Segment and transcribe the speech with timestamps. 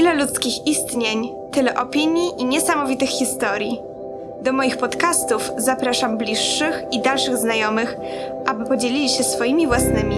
[0.00, 3.78] Ile ludzkich istnień, tyle opinii i niesamowitych historii.
[4.42, 7.96] Do moich podcastów zapraszam bliższych i dalszych znajomych,
[8.46, 10.16] aby podzielili się swoimi własnymi.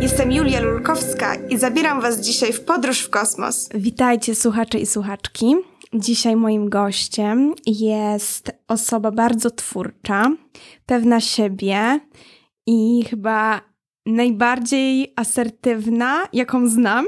[0.00, 3.68] Jestem Julia Lulkowska i zabieram Was dzisiaj w podróż w kosmos.
[3.74, 5.54] Witajcie, słuchacze i słuchaczki.
[5.94, 10.30] Dzisiaj moim gościem jest osoba bardzo twórcza,
[10.86, 12.00] pewna siebie
[12.66, 13.60] i chyba
[14.06, 17.06] najbardziej asertywna, jaką znam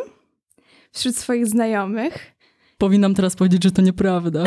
[0.92, 2.34] wśród swoich znajomych.
[2.78, 4.44] Powinnam teraz powiedzieć, że to nieprawda.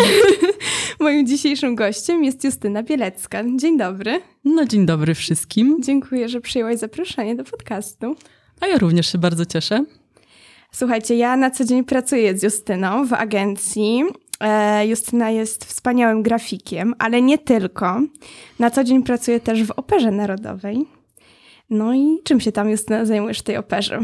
[0.99, 3.43] Moim dzisiejszym gościem jest Justyna Bielecka.
[3.55, 4.21] Dzień dobry.
[4.45, 5.77] No dzień dobry wszystkim.
[5.83, 8.15] Dziękuję, że przyjęłaś zaproszenie do podcastu.
[8.59, 9.85] A ja również się bardzo cieszę.
[10.71, 14.03] Słuchajcie, ja na co dzień pracuję z Justyną w agencji.
[14.39, 18.01] E, Justyna jest wspaniałym grafikiem, ale nie tylko.
[18.59, 20.85] Na co dzień pracuję też w Operze Narodowej.
[21.69, 23.99] No i czym się tam, Justyna, zajmujesz w tej operze?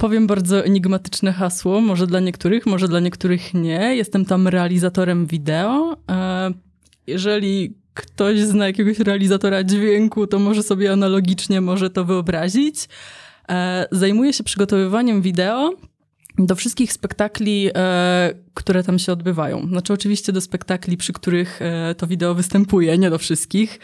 [0.00, 3.96] Powiem bardzo enigmatyczne hasło, może dla niektórych, może dla niektórych nie.
[3.96, 5.96] Jestem tam realizatorem wideo.
[6.10, 6.50] E,
[7.06, 12.88] jeżeli ktoś zna jakiegoś realizatora dźwięku, to może sobie analogicznie może to wyobrazić.
[13.48, 15.72] E, zajmuję się przygotowywaniem wideo
[16.38, 19.68] do wszystkich spektakli, e, które tam się odbywają.
[19.68, 21.60] Znaczy oczywiście do spektakli, przy których
[21.96, 23.78] to wideo występuje, nie do wszystkich.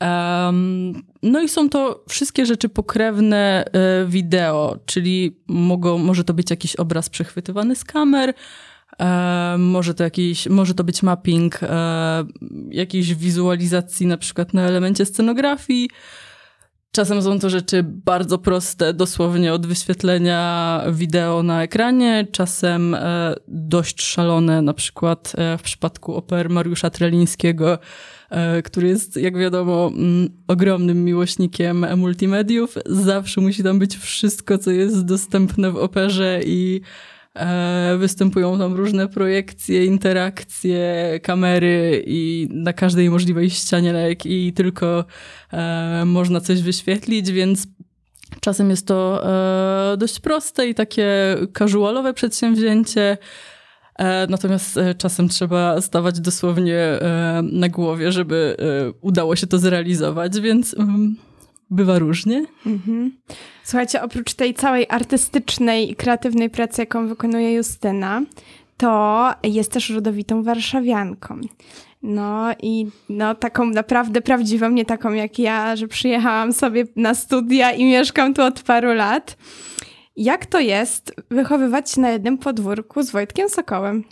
[0.00, 6.50] Um, no i są to wszystkie rzeczy pokrewne e, wideo, czyli mogą, może to być
[6.50, 8.34] jakiś obraz przechwytywany z kamer,
[9.00, 12.24] e, może, to jakiś, może to być mapping e,
[12.70, 15.90] jakiejś wizualizacji na przykład na elemencie scenografii.
[16.92, 22.96] Czasem są to rzeczy bardzo proste, dosłownie od wyświetlenia wideo na ekranie, czasem
[23.48, 27.78] dość szalone, na przykład w przypadku oper Mariusza Trelińskiego,
[28.64, 32.74] który jest, jak wiadomo, mm, ogromnym miłośnikiem multimediów.
[32.86, 36.80] Zawsze musi tam być wszystko, co jest dostępne w operze i
[37.34, 45.04] e, występują tam różne projekcje, interakcje, kamery i na każdej możliwej ścianie, na jakiej tylko
[45.52, 47.66] e, można coś wyświetlić, więc
[48.40, 49.24] czasem jest to
[49.98, 53.18] dość proste i takie casualowe przedsięwzięcie, E,
[54.28, 58.56] natomiast e, czasem trzeba stawać dosłownie e, na głowie, żeby
[59.00, 61.16] udało się to zrealizować, więc mm,
[61.70, 62.46] bywa różnie.
[62.66, 63.12] Mhm.
[63.64, 68.22] Słuchajcie, oprócz tej całej artystycznej i kreatywnej pracy, jaką wykonuje Justyna,
[68.76, 71.40] to jest też rodowitą warszawianką.
[72.02, 77.72] No i no, taką naprawdę prawdziwą, nie taką jak ja, że przyjechałam sobie na studia
[77.72, 79.36] i mieszkam tu od paru lat.
[80.20, 84.04] Jak to jest wychowywać się na jednym podwórku z Wojtkiem Sokołem?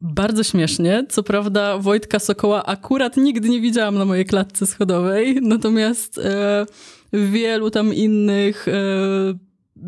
[0.00, 1.06] Bardzo śmiesznie.
[1.08, 6.66] Co prawda, Wojtka Sokoła akurat nigdy nie widziałam na mojej klatce schodowej, natomiast e,
[7.12, 8.72] wielu tam innych e,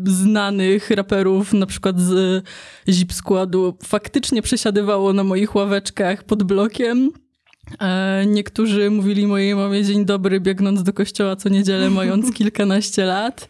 [0.05, 2.43] znanych raperów, na przykład z
[2.89, 7.11] Zip Składu, faktycznie przesiadywało na moich ławeczkach pod blokiem.
[7.81, 13.49] E, niektórzy mówili mojej mamie dzień dobry, biegnąc do kościoła co niedzielę, mając kilkanaście lat.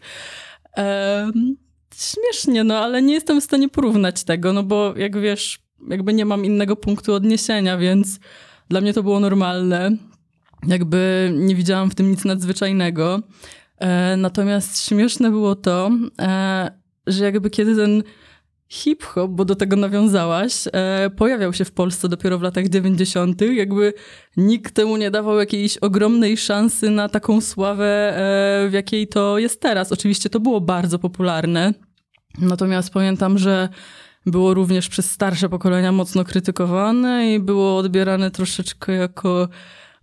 [1.94, 6.24] Śmiesznie, no ale nie jestem w stanie porównać tego, no bo jak wiesz, jakby nie
[6.24, 8.20] mam innego punktu odniesienia, więc
[8.68, 9.90] dla mnie to było normalne.
[10.66, 13.22] Jakby nie widziałam w tym nic nadzwyczajnego.
[13.78, 16.70] E, natomiast śmieszne było to, e,
[17.06, 18.02] że jakby kiedy ten
[18.68, 23.92] hip-hop, bo do tego nawiązałaś, e, pojawiał się w Polsce dopiero w latach 90., jakby
[24.36, 29.60] nikt temu nie dawał jakiejś ogromnej szansy na taką sławę, e, w jakiej to jest
[29.60, 29.92] teraz.
[29.92, 31.74] Oczywiście to było bardzo popularne,
[32.38, 33.68] natomiast pamiętam, że
[34.26, 39.48] było również przez starsze pokolenia mocno krytykowane i było odbierane troszeczkę jako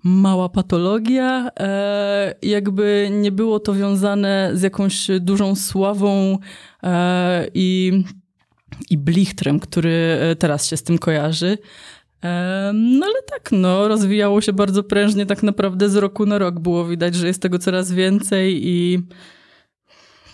[0.03, 1.49] mała patologia.
[1.59, 6.37] E, jakby nie było to wiązane z jakąś dużą sławą
[6.83, 7.91] e, i
[8.89, 11.57] i Blichtrem, który e, teraz się z tym kojarzy.
[12.73, 16.85] No ale tak, no, rozwijało się bardzo prężnie, tak naprawdę z roku na rok było
[16.85, 18.99] widać, że jest tego coraz więcej i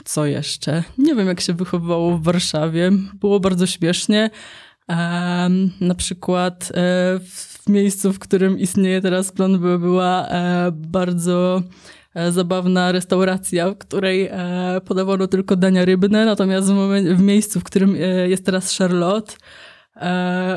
[0.06, 0.84] co jeszcze?
[0.98, 2.92] Nie wiem, jak się wychowywało w Warszawie.
[3.14, 4.30] Było bardzo śmiesznie.
[5.82, 6.74] na przykład e,
[7.20, 11.64] w miejscu, w którym istnieje teraz plan by była e, bardzo
[12.30, 17.64] zabawna restauracja, w której e, podawano tylko dania rybne, natomiast w, momencie, w miejscu, w
[17.64, 19.34] którym e, jest teraz Charlotte,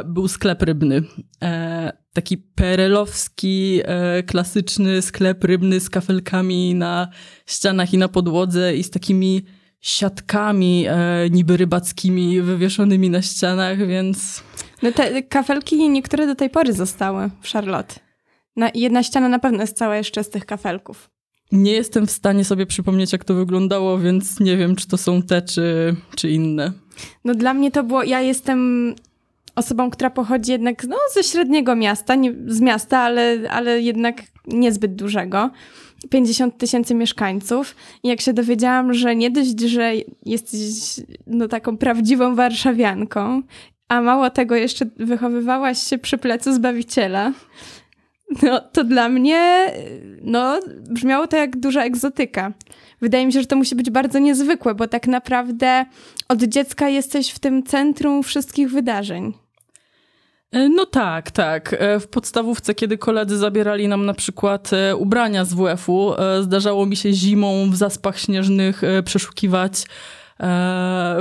[0.04, 1.02] był sklep rybny.
[2.12, 3.80] Taki perelowski,
[4.26, 7.08] klasyczny sklep rybny z kafelkami na
[7.46, 9.42] ścianach i na podłodze i z takimi
[9.80, 10.86] siatkami
[11.30, 14.42] niby rybackimi wywieszonymi na ścianach, więc...
[14.82, 17.94] No te kafelki niektóre do tej pory zostały w Charlotte.
[18.56, 21.11] Na, jedna ściana na pewno jest cała jeszcze z tych kafelków.
[21.52, 25.22] Nie jestem w stanie sobie przypomnieć, jak to wyglądało, więc nie wiem, czy to są
[25.22, 26.72] te, czy, czy inne.
[27.24, 28.94] No dla mnie to było, ja jestem
[29.56, 34.94] osobą, która pochodzi jednak no, ze średniego miasta, nie z miasta, ale, ale jednak niezbyt
[34.94, 35.50] dużego.
[36.10, 37.76] 50 tysięcy mieszkańców.
[38.02, 39.92] I jak się dowiedziałam, że nie dość, że
[40.26, 40.60] jesteś
[41.26, 43.42] no, taką prawdziwą warszawianką,
[43.88, 47.32] a mało tego jeszcze wychowywałaś się przy plecu Zbawiciela,
[48.42, 49.72] no to dla mnie
[50.22, 52.52] no, brzmiało to jak duża egzotyka.
[53.00, 55.84] Wydaje mi się, że to musi być bardzo niezwykłe, bo tak naprawdę
[56.28, 59.32] od dziecka jesteś w tym centrum wszystkich wydarzeń.
[60.52, 61.76] E, no tak, tak.
[61.78, 66.96] E, w podstawówce, kiedy koledzy zabierali nam na przykład e, ubrania z WF-u, zdarzało mi
[66.96, 69.84] się zimą w zaspach śnieżnych przeszukiwać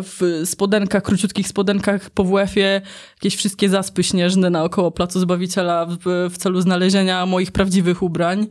[0.03, 2.81] w spodenkach, króciutkich spodenkach po WF-ie
[3.15, 8.47] jakieś wszystkie zaspy śnieżne naokoło Placu Zbawiciela w, w celu znalezienia moich prawdziwych ubrań.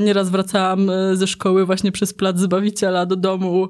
[0.00, 3.68] Nieraz wracałam ze szkoły właśnie przez Plac Zbawiciela do domu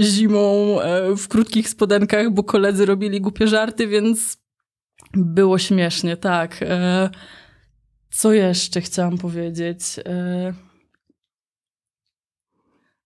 [0.00, 0.76] zimą
[1.16, 4.44] w krótkich spodenkach, bo koledzy robili głupie żarty, więc
[5.16, 6.62] było śmiesznie, tak.
[6.62, 7.10] E,
[8.10, 9.80] co jeszcze chciałam powiedzieć?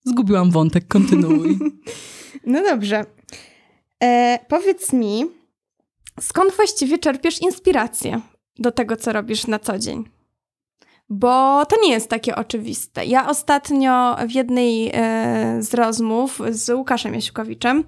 [0.09, 1.59] Zgubiłam wątek, kontynuuj.
[2.47, 3.05] No dobrze.
[4.03, 5.25] E, powiedz mi,
[6.21, 8.21] skąd właściwie czerpiesz inspirację
[8.59, 10.05] do tego, co robisz na co dzień?
[11.09, 13.05] Bo to nie jest takie oczywiste.
[13.05, 17.85] Ja ostatnio w jednej e, z rozmów z Łukaszem Jasiukowiczem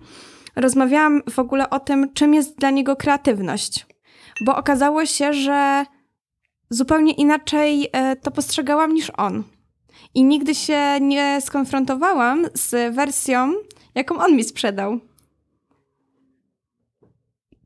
[0.56, 3.87] rozmawiałam w ogóle o tym, czym jest dla niego kreatywność
[4.40, 5.84] bo okazało się, że
[6.70, 9.44] zupełnie inaczej e, to postrzegałam niż on.
[10.14, 13.54] I nigdy się nie skonfrontowałam z wersją,
[13.94, 15.00] jaką on mi sprzedał.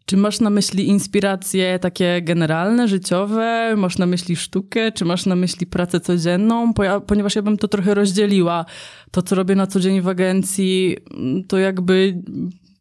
[0.06, 3.74] Czy masz na myśli inspiracje takie generalne, życiowe?
[3.76, 4.92] Masz na myśli sztukę?
[4.92, 6.72] Czy masz na myśli pracę codzienną?
[7.06, 8.64] Ponieważ ja bym to trochę rozdzieliła.
[9.10, 10.96] To, co robię na co dzień w agencji,
[11.48, 12.22] to jakby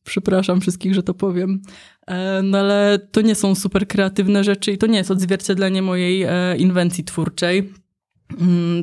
[0.04, 1.62] przepraszam wszystkich, że to powiem,
[2.08, 6.24] e, no ale to nie są super kreatywne rzeczy i to nie jest odzwierciedlenie mojej
[6.24, 7.74] e, inwencji twórczej, mm,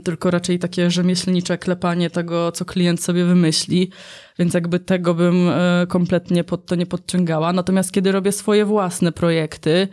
[0.05, 3.91] tylko raczej takie rzemieślnicze klepanie tego, co klient sobie wymyśli,
[4.39, 7.53] więc jakby tego bym e, kompletnie pod to nie podciągała.
[7.53, 9.89] Natomiast kiedy robię swoje własne projekty,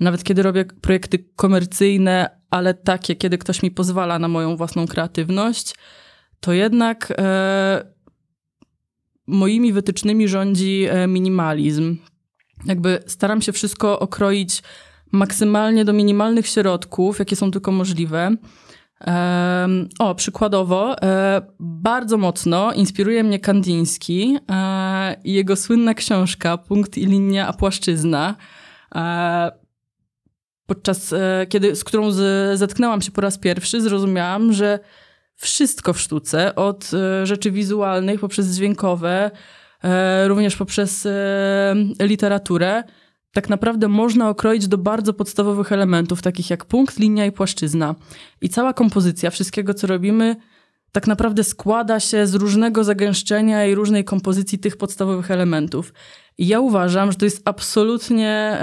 [0.00, 5.74] nawet kiedy robię projekty komercyjne, ale takie, kiedy ktoś mi pozwala na moją własną kreatywność,
[6.40, 7.12] to jednak
[9.26, 11.96] moimi wytycznymi rządzi e, minimalizm.
[12.64, 14.62] Jakby staram się wszystko okroić
[15.12, 18.36] maksymalnie do minimalnych środków, jakie są tylko możliwe.
[19.98, 27.06] O, przykładowo, e, bardzo mocno inspiruje mnie Kandiński e, i jego słynna książka Punkt i
[27.06, 28.34] linia, a płaszczyzna.
[30.66, 31.14] Podczas,
[31.48, 34.78] kiedy, z którą z, zetknęłam się po raz pierwszy, zrozumiałam, że
[35.42, 39.30] wszystko w sztuce, od e, rzeczy wizualnych poprzez dźwiękowe,
[39.84, 42.82] e, również poprzez e, literaturę,
[43.32, 47.94] tak naprawdę można okroić do bardzo podstawowych elementów, takich jak punkt, linia i płaszczyzna.
[48.40, 50.36] I cała kompozycja wszystkiego, co robimy,
[50.92, 55.92] tak naprawdę składa się z różnego zagęszczenia i różnej kompozycji tych podstawowych elementów.
[56.38, 58.58] I ja uważam, że to jest absolutnie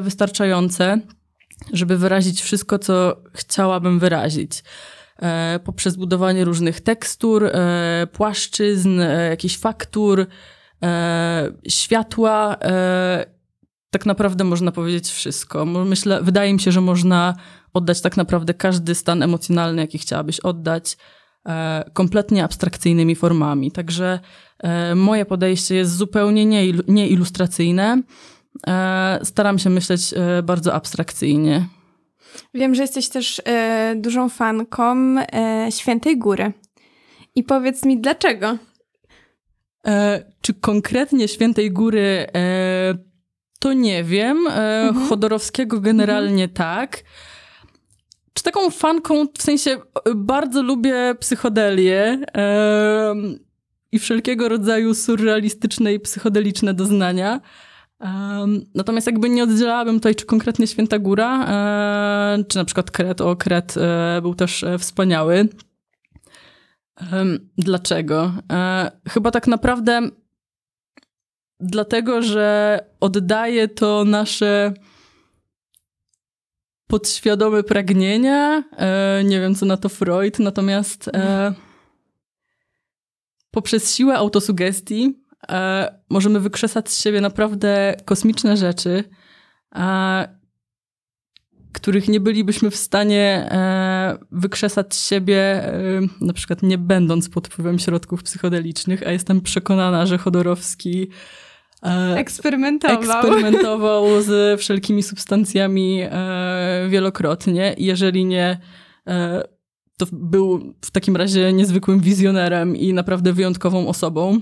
[0.00, 1.00] wystarczające,
[1.72, 4.62] żeby wyrazić wszystko, co chciałabym wyrazić.
[5.22, 10.26] E, poprzez budowanie różnych tekstur, e, płaszczyzn, e, jakichś faktur,
[11.68, 12.56] światła.
[13.90, 15.64] Tak naprawdę można powiedzieć wszystko.
[15.64, 17.34] Myślę, wydaje mi się, że można
[17.72, 20.96] oddać tak naprawdę każdy stan emocjonalny, jaki chciałabyś oddać,
[21.92, 23.72] kompletnie abstrakcyjnymi formami.
[23.72, 24.20] Także
[24.94, 28.02] moje podejście jest zupełnie nieilustracyjne.
[29.22, 31.66] Staram się myśleć bardzo abstrakcyjnie.
[32.54, 36.52] Wiem, że jesteś też e, dużą fanką e, Świętej Góry.
[37.34, 38.58] I powiedz mi, dlaczego?
[39.86, 42.94] E, czy konkretnie Świętej Góry e,
[43.58, 44.46] to nie wiem.
[44.46, 44.50] E,
[44.88, 45.08] mhm.
[45.08, 46.50] Chodorowskiego generalnie mhm.
[46.50, 47.02] tak.
[48.34, 49.76] Czy taką fanką, w sensie
[50.16, 53.14] bardzo lubię psychodelię e,
[53.92, 57.40] i wszelkiego rodzaju surrealistyczne i psychodeliczne doznania.
[58.74, 63.20] Natomiast jakby nie oddzielałabym tutaj, czy konkretnie Święta Góra, e, czy na przykład Kret.
[63.20, 65.48] O, Kret e, był też e, wspaniały.
[67.58, 68.32] dlaczego?
[68.52, 70.00] E, chyba tak naprawdę
[71.60, 74.72] dlatego, że oddaje to nasze
[76.86, 78.64] podświadome pragnienia.
[78.76, 81.54] E, nie wiem, co na to Freud, natomiast e,
[83.50, 89.04] poprzez siłę autosugestii e, możemy wykrzesać z siebie naprawdę kosmiczne rzeczy.
[91.72, 93.50] Których nie bylibyśmy w stanie
[94.32, 95.62] wykrzesać z siebie,
[96.20, 101.08] na przykład nie będąc pod wpływem środków psychodelicznych, a jestem przekonana, że Chodorowski
[102.16, 102.98] Eksperymentował.
[102.98, 107.74] eksperymentował z wszelkimi substancjami e, wielokrotnie.
[107.78, 108.58] Jeżeli nie,
[109.06, 109.42] e,
[109.96, 114.40] to był w takim razie niezwykłym wizjonerem i naprawdę wyjątkową osobą.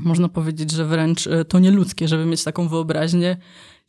[0.00, 3.36] Można powiedzieć, że wręcz e, to nieludzkie, żeby mieć taką wyobraźnię,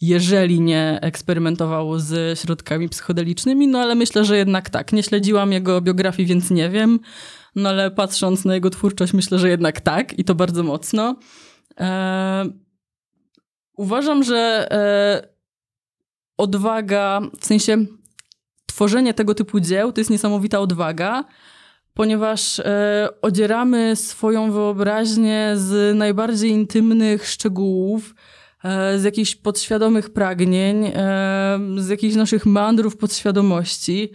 [0.01, 4.93] jeżeli nie eksperymentował z środkami psychodelicznymi, no ale myślę, że jednak tak.
[4.93, 6.99] Nie śledziłam jego biografii, więc nie wiem,
[7.55, 11.15] no ale patrząc na jego twórczość, myślę, że jednak tak i to bardzo mocno.
[11.79, 12.62] E,
[13.77, 15.27] uważam, że e,
[16.37, 17.77] odwaga, w sensie
[18.65, 21.23] tworzenie tego typu dzieł to jest niesamowita odwaga,
[21.93, 28.15] ponieważ e, odzieramy swoją wyobraźnię z najbardziej intymnych szczegółów,
[28.63, 34.11] e, z jakichś podświadomych pragnień, e, z jakichś naszych mandrów podświadomości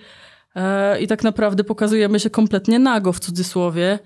[0.55, 3.99] e, i tak naprawdę pokazujemy się kompletnie nago w cudzysłowie,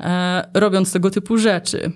[0.00, 1.92] e, robiąc tego typu rzeczy.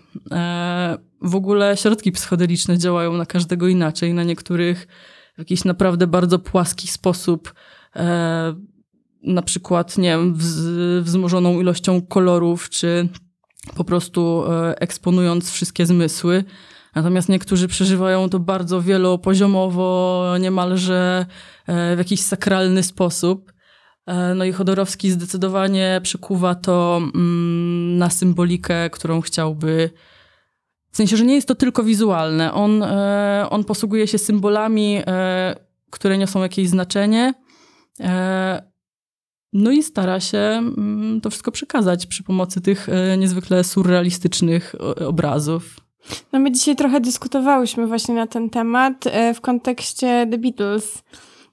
[1.24, 4.86] W ogóle środki psychodeliczne działają na każdego inaczej, na niektórych
[5.34, 7.54] w jakiś naprawdę bardzo płaski sposób
[7.96, 8.54] e,
[9.22, 13.08] na przykład, nie wiem, wz- wzmożoną ilością kolorów, czy
[13.76, 16.44] po prostu e, eksponując wszystkie zmysły.
[16.94, 21.26] Natomiast niektórzy przeżywają to bardzo wielopoziomowo, niemalże
[21.66, 23.52] e, w jakiś sakralny sposób.
[24.06, 29.90] E, No i Chodorowski zdecydowanie przykuwa to mm, na symbolikę, którą chciałby.
[30.94, 32.52] W sensie, że nie jest to tylko wizualne.
[32.52, 35.54] On, e, on posługuje się symbolami, e,
[35.90, 37.34] które niosą jakieś znaczenie.
[38.00, 38.62] E,
[39.52, 44.74] no i stara się mm, to wszystko przekazać przy pomocy tych e, niezwykle surrealistycznych
[45.06, 45.76] obrazów.
[46.32, 51.02] No my dzisiaj trochę dyskutowałyśmy właśnie na ten temat e, w kontekście The Beatles,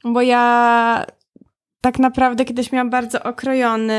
[0.04, 1.06] bo ja
[1.82, 3.92] tak naprawdę kiedyś miałam bardzo okrojony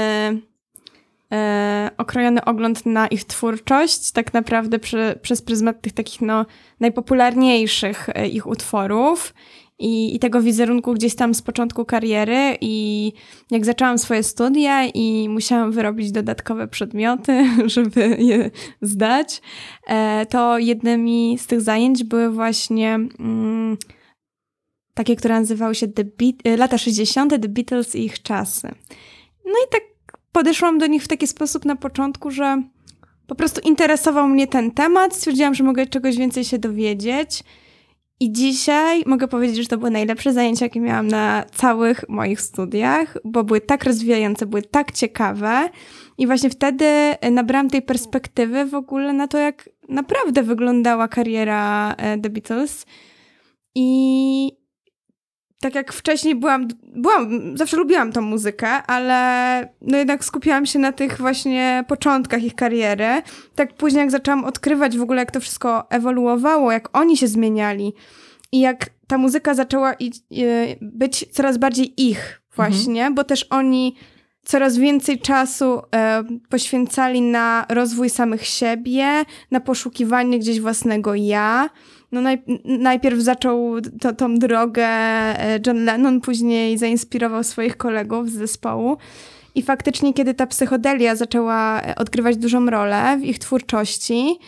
[1.32, 6.46] e, okrojony ogląd na ich twórczość, tak naprawdę przy, przez pryzmat tych takich no,
[6.80, 9.34] najpopularniejszych e, ich utworów
[9.78, 13.12] i, i tego wizerunku gdzieś tam z początku kariery i
[13.50, 18.50] jak zaczęłam swoje studia i musiałam wyrobić dodatkowe przedmioty, żeby je
[18.82, 19.42] zdać,
[19.86, 23.76] e, to jednymi z tych zajęć były właśnie mm,
[24.94, 28.68] takie, które nazywały się The Beat- e, lata 60., The Beatles i ich czasy.
[29.44, 29.91] No i tak
[30.32, 32.62] podeszłam do nich w taki sposób na początku, że
[33.26, 37.44] po prostu interesował mnie ten temat, stwierdziłam, że mogę czegoś więcej się dowiedzieć.
[38.20, 43.18] I dzisiaj mogę powiedzieć, że to były najlepsze zajęcia, jakie miałam na całych moich studiach,
[43.24, 45.68] bo były tak rozwijające, były tak ciekawe.
[46.18, 52.18] I właśnie wtedy nabrałam tej perspektywy w ogóle na to, jak naprawdę wyglądała kariera e,
[52.18, 52.86] The Beatles.
[53.74, 54.61] I
[55.62, 60.92] tak jak wcześniej byłam, byłam, zawsze lubiłam tą muzykę, ale no jednak skupiałam się na
[60.92, 63.22] tych właśnie początkach ich kariery.
[63.54, 67.92] Tak później jak zaczęłam odkrywać w ogóle, jak to wszystko ewoluowało, jak oni się zmieniali
[68.52, 70.12] i jak ta muzyka zaczęła i,
[70.80, 73.96] być coraz bardziej ich właśnie, bo też oni
[74.44, 81.70] coraz więcej czasu e, poświęcali na rozwój samych siebie, na poszukiwanie gdzieś własnego ja.
[82.12, 88.32] No naj, najpierw zaczął to, tą drogę e, John Lennon, później zainspirował swoich kolegów z
[88.32, 88.96] zespołu.
[89.54, 94.38] I faktycznie, kiedy ta psychodelia zaczęła e, odgrywać dużą rolę w ich twórczości,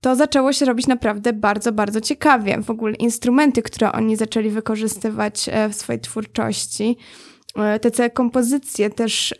[0.00, 2.62] to zaczęło się robić naprawdę bardzo, bardzo ciekawie.
[2.62, 6.96] W ogóle instrumenty, które oni zaczęli wykorzystywać e, w swojej twórczości,
[7.80, 9.34] te całe kompozycje też,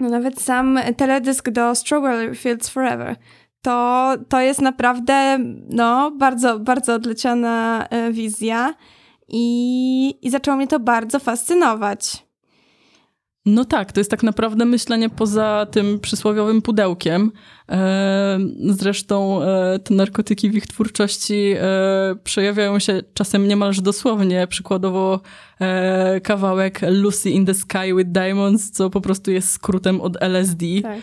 [0.00, 3.16] no nawet sam teledysk do Strawberry Fields Forever.
[3.62, 5.38] To, to jest naprawdę
[5.68, 8.74] no, bardzo, bardzo odleciona e, wizja
[9.28, 12.26] i, i zaczęło mnie to bardzo fascynować.
[13.46, 17.32] No tak, to jest tak naprawdę myślenie poza tym przysłowiowym pudełkiem.
[17.68, 18.38] E,
[18.68, 21.54] Zresztą e, te narkotyki w ich twórczości
[22.24, 24.46] przejawiają się czasem niemalże dosłownie.
[24.46, 25.20] Przykładowo
[26.22, 30.66] kawałek Lucy in the Sky with Diamonds, co po prostu jest skrótem od LSD.
[30.82, 31.00] Tak.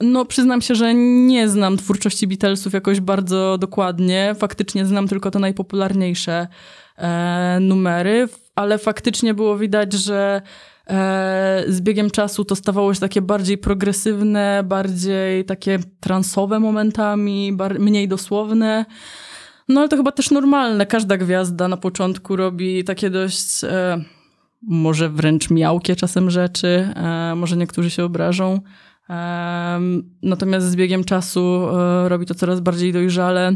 [0.00, 4.34] No, przyznam się, że nie znam twórczości Beatlesów jakoś bardzo dokładnie.
[4.38, 6.46] Faktycznie znam tylko te najpopularniejsze
[6.96, 10.42] e, numery, ale faktycznie było widać, że
[10.86, 18.08] e, z biegiem czasu to stawało się takie bardziej progresywne, bardziej takie transowe momentami, mniej
[18.08, 18.84] dosłowne.
[19.68, 20.86] No ale to chyba też normalne.
[20.86, 24.04] Każda gwiazda na początku robi takie dość, e,
[24.62, 28.60] może wręcz miałkie czasem rzeczy, e, może niektórzy się obrażą.
[30.22, 33.52] Natomiast z biegiem czasu e, robi to coraz bardziej dojrzale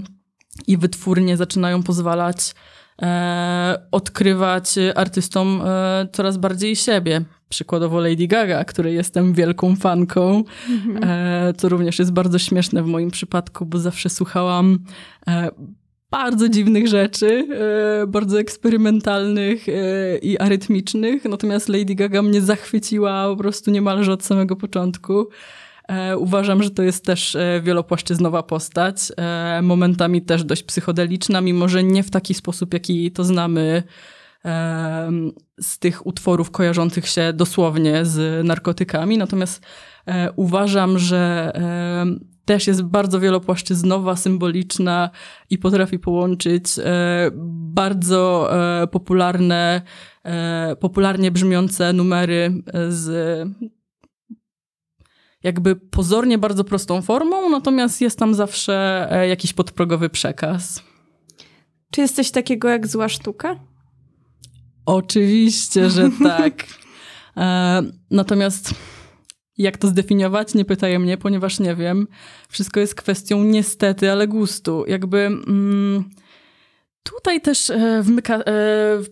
[0.66, 2.54] i wytwórnie zaczynają pozwalać
[3.02, 7.24] e, odkrywać artystom e, coraz bardziej siebie.
[7.48, 10.44] Przykładowo Lady Gaga, której jestem wielką fanką,
[11.02, 14.78] e, co również jest bardzo śmieszne w moim przypadku, bo zawsze słuchałam
[16.12, 17.48] bardzo dziwnych rzeczy,
[18.02, 19.72] e, bardzo eksperymentalnych e,
[20.18, 25.28] i arytmicznych, natomiast Lady Gaga mnie zachwyciła po prostu niemalże od samego początku.
[25.88, 28.96] E, Uważam, że to jest też wielopłaszczyznowa postać,
[29.62, 33.82] momentami też dość psychodeliczna, mimo że nie w taki sposób, jaki to znamy
[35.60, 39.18] z tych utworów kojarzących się dosłownie z narkotykami.
[39.18, 39.66] Natomiast
[40.36, 41.52] uważam, że
[42.44, 45.10] też jest bardzo wielopłaszczyznowa, symboliczna
[45.50, 47.30] i potrafi połączyć e,
[47.74, 48.48] bardzo
[48.82, 49.82] e, popularne,
[50.24, 53.48] e, popularnie brzmiące numery z
[55.42, 60.82] jakby pozornie bardzo prostą formą, natomiast jest tam zawsze jakiś podprogowy przekaz.
[61.90, 63.56] Czy jest coś takiego jak zła sztuka?
[64.86, 66.66] Oczywiście, że tak.
[68.10, 68.74] Natomiast
[69.62, 70.54] jak to zdefiniować?
[70.54, 72.06] Nie pytaj mnie, ponieważ nie wiem.
[72.48, 74.84] Wszystko jest kwestią niestety, ale gustu.
[74.86, 76.04] Jakby mm,
[77.02, 78.42] tutaj też e, wmyka, e,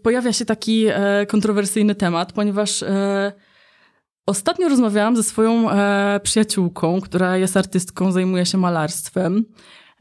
[0.02, 3.32] pojawia się taki e, kontrowersyjny temat, ponieważ e,
[4.26, 9.44] ostatnio rozmawiałam ze swoją e, przyjaciółką, która jest artystką, zajmuje się malarstwem,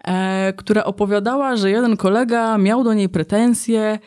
[0.04, 4.00] e, która opowiadała, że jeden kolega miał do niej pretensje,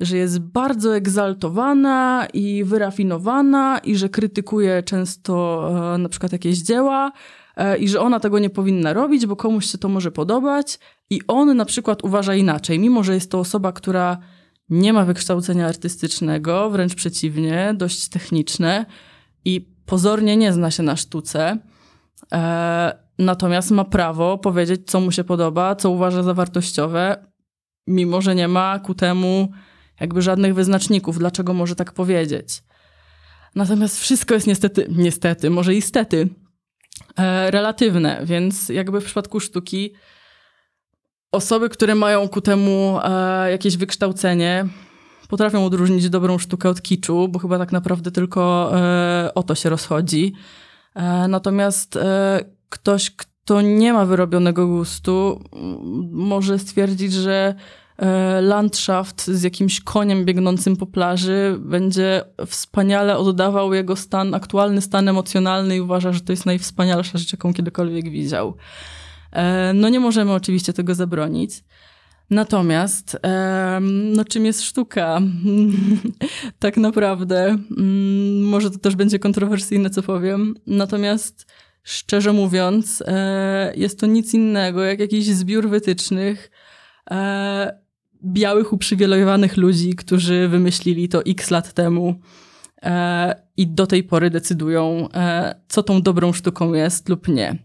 [0.00, 7.12] że jest bardzo egzaltowana i wyrafinowana i że krytykuje często e, na przykład jakieś dzieła
[7.56, 10.78] e, i że ona tego nie powinna robić, bo komuś się to może podobać
[11.10, 14.18] i on na przykład uważa inaczej, mimo że jest to osoba, która
[14.68, 18.86] nie ma wykształcenia artystycznego, wręcz przeciwnie, dość techniczne
[19.44, 21.58] i pozornie nie zna się na sztuce,
[22.32, 27.26] e, natomiast ma prawo powiedzieć, co mu się podoba, co uważa za wartościowe,
[27.86, 29.48] mimo że nie ma ku temu
[30.00, 32.62] jakby żadnych wyznaczników, dlaczego może tak powiedzieć.
[33.54, 36.28] Natomiast wszystko jest niestety, niestety, może i stety,
[37.16, 39.94] e, relatywne, więc jakby w przypadku sztuki
[41.32, 44.66] osoby, które mają ku temu e, jakieś wykształcenie,
[45.28, 49.70] potrafią odróżnić dobrą sztukę od kiczu, bo chyba tak naprawdę tylko e, o to się
[49.70, 50.32] rozchodzi.
[51.28, 51.98] Natomiast
[52.68, 55.44] ktoś, kto nie ma wyrobionego gustu,
[56.10, 57.54] może stwierdzić, że
[58.40, 65.76] landschaft z jakimś koniem biegnącym po plaży będzie wspaniale oddawał jego stan, aktualny stan emocjonalny
[65.76, 68.56] i uważa, że to jest najwspanialsza rzecz, jaką kiedykolwiek widział.
[69.32, 71.62] E, No nie możemy oczywiście tego zabronić.
[72.30, 73.18] Natomiast,
[74.14, 75.20] no czym jest sztuka?
[76.58, 77.44] tak naprawdę,
[77.78, 80.54] mm, może to też będzie kontrowersyjne, co powiem.
[80.66, 81.46] Natomiast,
[81.82, 86.50] szczerze mówiąc, e, jest to nic innego jak jakiś zbiór wytycznych
[87.10, 87.80] e,
[88.24, 92.20] białych, uprzywilejowanych ludzi, którzy wymyślili to x lat temu
[92.82, 97.58] e, i do tej pory decydują, e, co tą dobrą sztuką jest lub nie.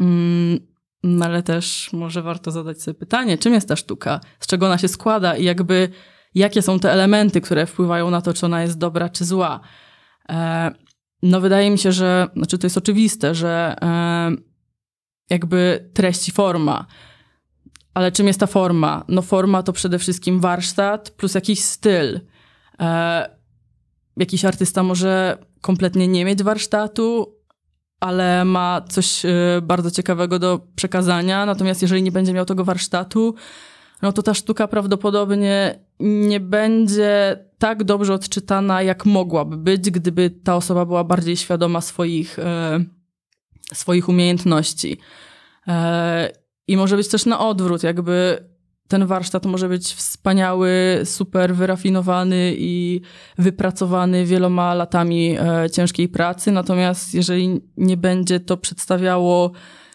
[0.00, 0.58] Mm,
[1.02, 4.78] no ale też może warto zadać sobie pytanie, czym jest ta sztuka, z czego ona
[4.78, 5.88] się składa i jakby
[6.34, 9.60] jakie są te elementy, które wpływają na to, czy ona jest dobra, czy zła.
[10.28, 10.70] E,
[11.22, 14.30] no wydaje mi się, że, znaczy to jest oczywiste, że e,
[15.30, 16.86] jakby treść i forma.
[17.98, 19.04] Ale czym jest ta forma?
[19.08, 22.20] No forma to przede wszystkim warsztat plus jakiś styl.
[22.80, 23.30] E,
[24.16, 27.36] jakiś artysta może kompletnie nie mieć warsztatu,
[28.00, 29.28] ale ma coś y,
[29.62, 31.46] bardzo ciekawego do przekazania.
[31.46, 33.34] Natomiast jeżeli nie będzie miał tego warsztatu,
[34.02, 40.56] no to ta sztuka prawdopodobnie nie będzie tak dobrze odczytana, jak mogłaby być, gdyby ta
[40.56, 42.80] osoba była bardziej świadoma swoich, e,
[43.74, 44.98] swoich umiejętności.
[46.68, 48.44] I może być też na odwrót, jakby
[48.88, 53.00] ten warsztat może być wspaniały, super wyrafinowany i
[53.38, 56.52] wypracowany wieloma latami e, ciężkiej pracy.
[56.52, 59.52] Natomiast jeżeli nie będzie to przedstawiało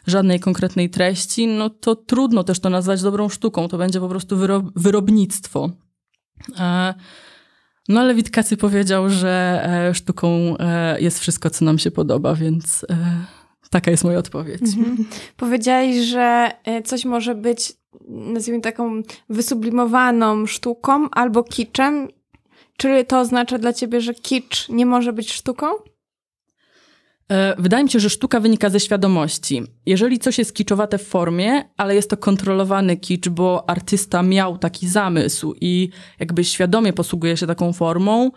[0.07, 3.67] żadnej konkretnej treści, no to trudno też to nazwać dobrą sztuką.
[3.67, 5.69] To będzie po prostu wyrob, wyrobnictwo.
[6.59, 6.93] E,
[7.89, 12.86] no ale Witkacy powiedział, że e, sztuką e, jest wszystko, co nam się podoba, więc
[12.89, 13.25] e,
[13.73, 14.62] taka jest moja odpowiedź.
[14.62, 15.05] Mhm.
[15.38, 17.73] Powiedziałeś, że e, coś może być,
[18.07, 22.07] nazwijmy taką wysublimowaną sztuką albo kiczem.
[22.77, 25.67] Czy to oznacza dla ciebie, że kicz nie może być sztuką?
[27.29, 29.63] E, Wydaje mi się, że sztuka wynika ze świadomości.
[29.86, 34.88] Jeżeli coś jest kiczowate w formie, ale jest to kontrolowany kicz, bo artysta miał taki
[34.88, 38.31] zamysł i jakby świadomie posługuje się taką formą,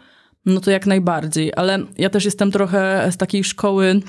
[0.47, 1.53] no to jak najbardziej.
[1.57, 4.01] Ale ja też jestem trochę z takiej szkoły,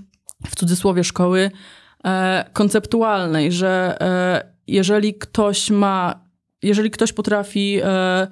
[0.46, 1.52] w cudzysłowie szkoły,
[2.04, 6.28] e, konceptualnej, że e, jeżeli ktoś ma
[6.62, 8.28] jeżeli ktoś potrafi e,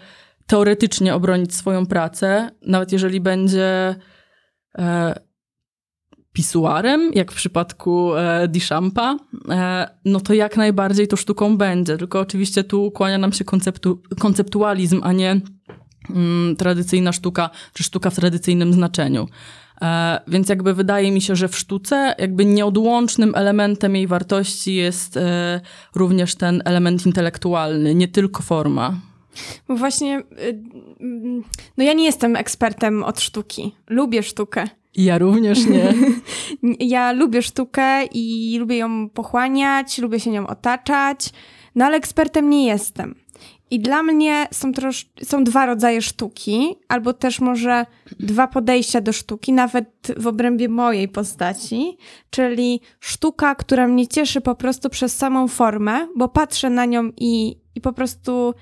[0.47, 3.95] teoretycznie obronić swoją pracę, nawet jeżeli będzie
[6.35, 9.17] pisuarem, jak w przypadku e, Duchampa,
[9.49, 11.97] e, no to jak najbardziej to sztuką będzie.
[11.97, 15.41] Tylko oczywiście tu kłania nam się konceptu, konceptualizm, a nie
[16.09, 19.27] mm, tradycyjna sztuka, czy sztuka w tradycyjnym znaczeniu.
[19.81, 25.17] E, więc jakby wydaje mi się, że w sztuce jakby nieodłącznym elementem jej wartości jest
[25.17, 25.61] e,
[25.95, 28.95] również ten element intelektualny, nie tylko forma.
[29.67, 30.63] Bo właśnie, y,
[31.77, 33.75] no ja nie jestem ekspertem od sztuki.
[33.89, 34.67] Lubię sztukę.
[34.95, 35.93] Ja również nie.
[36.79, 41.29] Ja lubię sztukę i lubię ją pochłaniać, lubię się nią otaczać,
[41.75, 43.15] no ale ekspertem nie jestem.
[43.71, 47.85] I dla mnie są, trosz, są dwa rodzaje sztuki, albo też może
[48.19, 51.97] dwa podejścia do sztuki, nawet w obrębie mojej postaci,
[52.29, 57.57] czyli sztuka, która mnie cieszy po prostu przez samą formę, bo patrzę na nią i,
[57.75, 58.53] i po prostu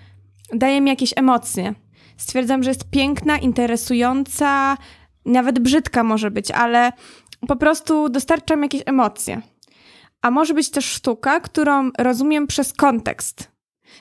[0.54, 1.74] daje mi jakieś emocje.
[2.18, 4.78] Stwierdzam, że jest piękna, interesująca,
[5.26, 6.92] nawet brzydka może być, ale
[7.48, 9.42] po prostu dostarcza mi jakieś emocje.
[10.22, 13.52] A może być też sztuka, którą rozumiem przez kontekst.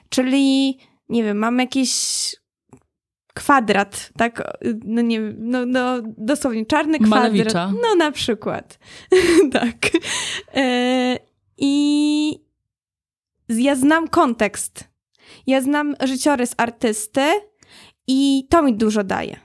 [0.08, 0.78] Czyli,
[1.12, 1.92] nie wiem, mam jakiś
[3.34, 4.58] kwadrat, tak?
[4.84, 7.32] No nie wiem, no, no dosłownie czarny kwadrat.
[7.32, 7.72] Malewicza.
[7.82, 8.78] No na przykład.
[9.52, 9.76] tak.
[10.54, 11.18] E,
[11.58, 12.42] I
[13.48, 14.84] ja znam kontekst.
[15.46, 17.20] Ja znam życiorys artysty
[18.06, 19.36] i to mi dużo daje.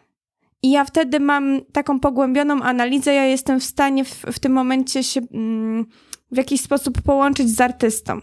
[0.63, 5.03] I ja wtedy mam taką pogłębioną analizę, ja jestem w stanie w, w tym momencie
[5.03, 5.85] się mm,
[6.31, 8.21] w jakiś sposób połączyć z artystą.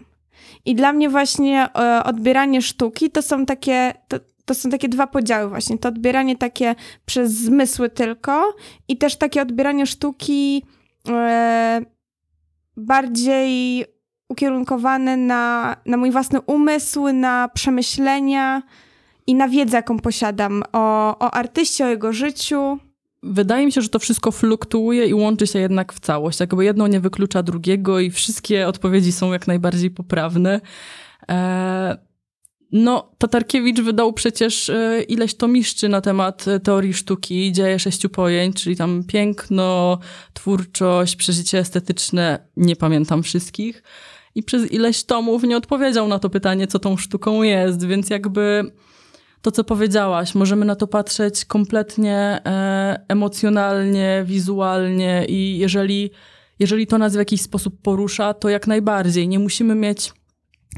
[0.65, 5.07] I dla mnie właśnie e, odbieranie sztuki to są takie, to, to są takie dwa
[5.07, 5.79] podziały właśnie.
[5.79, 6.75] To odbieranie takie
[7.07, 8.55] przez zmysły tylko
[8.89, 10.65] i też takie odbieranie sztuki
[11.09, 11.81] e,
[12.77, 13.85] bardziej
[14.29, 18.63] ukierunkowane na, na mój własny umysł, na przemyślenia
[19.27, 22.79] i na wiedzę, jaką posiadam o, o artyście, o jego życiu.
[23.27, 26.41] Wydaje mi się, że to wszystko fluktuuje i łączy się jednak w całość.
[26.41, 30.61] Jakby jedno nie wyklucza drugiego i wszystkie odpowiedzi są jak najbardziej poprawne.
[31.29, 31.97] Eee,
[32.73, 38.63] no, Tatarkiewicz wydał przecież e, ileś tomiszczy na temat e, teorii sztuki, dzieje sześciu pojęć,
[38.63, 39.99] czyli tam piękno,
[40.33, 43.83] twórczość, przeżycie estetyczne, nie pamiętam wszystkich.
[44.35, 48.73] I przez ileś tomów nie odpowiedział na to pytanie, co tą sztuką jest, więc jakby
[49.45, 56.11] to, co powiedziałaś, możemy na to patrzeć kompletnie e, emocjonalnie, wizualnie i jeżeli,
[56.59, 59.29] jeżeli to nas w jakiś sposób porusza, to jak najbardziej.
[59.29, 60.13] Nie musimy mieć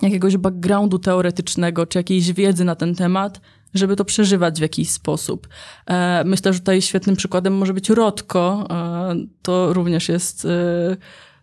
[0.02, 3.40] jakiegoś backgroundu teoretycznego czy jakiejś wiedzy na ten temat,
[3.74, 5.48] żeby to przeżywać w jakiś sposób.
[5.86, 8.66] E, myślę, że tutaj świetnym przykładem może być Rotko.
[8.70, 10.48] E, to również jest e,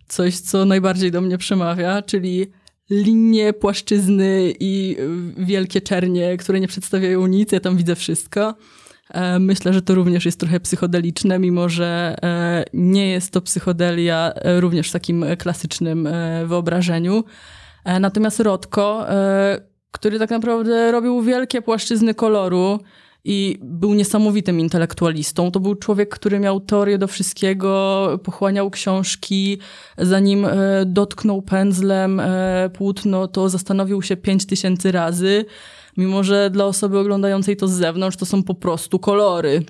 [0.07, 2.51] coś, co najbardziej do mnie przemawia, czyli
[3.01, 4.97] linie, płaszczyzny i
[5.38, 8.56] wielkie czernie, które nie przedstawiają nic, ja tam widzę wszystko.
[9.10, 14.34] E, myślę, że to również jest trochę psychodeliczne, mimo że e, nie jest to psychodelia
[14.36, 16.10] e, również w takim klasycznym
[16.45, 17.23] wyobrażeniu.
[17.99, 19.06] Natomiast Rotko,
[19.91, 22.79] który tak naprawdę robił wielkie płaszczyzny koloru,
[23.25, 25.51] i był niesamowitym intelektualistą.
[25.51, 29.57] To był człowiek, który miał teorię do wszystkiego, pochłaniał książki,
[29.97, 35.45] zanim e, dotknął pędzlem e, płótno, to zastanowił się pięć tysięcy razy,
[35.97, 39.63] mimo że dla osoby oglądającej to z zewnątrz to są po prostu kolory.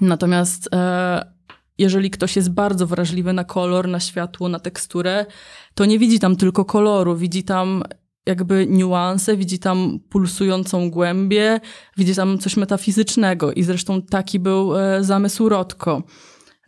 [0.00, 1.34] Natomiast e,
[1.78, 5.26] jeżeli ktoś jest bardzo wrażliwy na kolor, na światło, na teksturę,
[5.74, 7.82] to nie widzi tam tylko koloru, widzi tam
[8.26, 11.60] jakby niuanse, widzi tam pulsującą głębię,
[11.96, 16.02] widzi tam coś metafizycznego i zresztą taki był e, zamysł Rotko.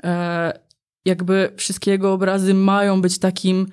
[0.04, 0.66] E,
[1.04, 3.66] jakby wszystkie jego obrazy mają być takim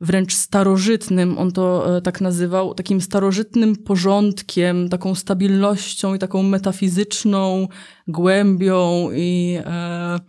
[0.00, 7.68] wręcz starożytnym, on to e, tak nazywał, takim starożytnym porządkiem, taką stabilnością i taką metafizyczną
[8.08, 10.20] głębią i e,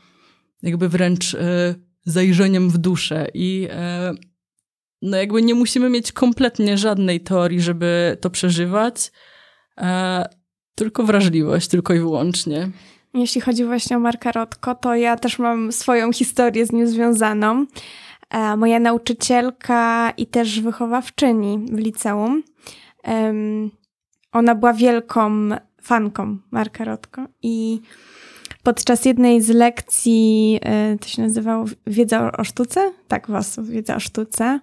[0.62, 1.76] jakby wręcz e,
[2.06, 3.28] zajrzeniem w duszę.
[3.34, 4.14] I e,
[5.02, 9.12] no jakby nie musimy mieć kompletnie żadnej teorii, żeby to przeżywać,
[9.78, 10.26] e,
[10.76, 12.70] tylko wrażliwość, tylko i wyłącznie.
[13.14, 17.66] Jeśli chodzi właśnie o Marka Rotko, to ja też mam swoją historię z nim związaną.
[18.30, 22.44] E, moja nauczycielka i też wychowawczyni w liceum,
[24.32, 25.50] ona była wielką
[25.82, 27.82] fanką Marka Rotko i
[28.64, 32.92] podczas jednej z lekcji, e, to się nazywało Wiedza o sztuce?
[33.08, 34.60] Tak, was, Wiedza o sztuce.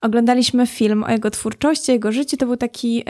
[0.00, 2.36] Oglądaliśmy film o jego twórczości, jego życiu.
[2.36, 3.04] To był taki...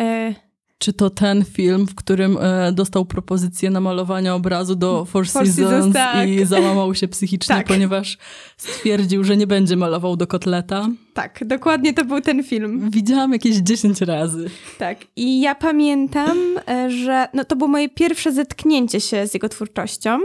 [0.77, 5.47] E, Czy to ten film, w którym e, dostał propozycję namalowania obrazu do Four, Four
[5.47, 6.29] Seasons, Seasons tak.
[6.29, 7.67] i załamał się psychicznie, tak.
[7.67, 8.19] ponieważ
[8.57, 10.89] stwierdził, że nie będzie malował do kotleta?
[11.15, 12.91] Tak, dokładnie to był ten film.
[12.91, 14.51] Widziałam jakieś 10 razy.
[14.79, 14.99] Tak.
[15.17, 20.19] I ja pamiętam, e, że no, to było moje pierwsze zetknięcie się z jego twórczością.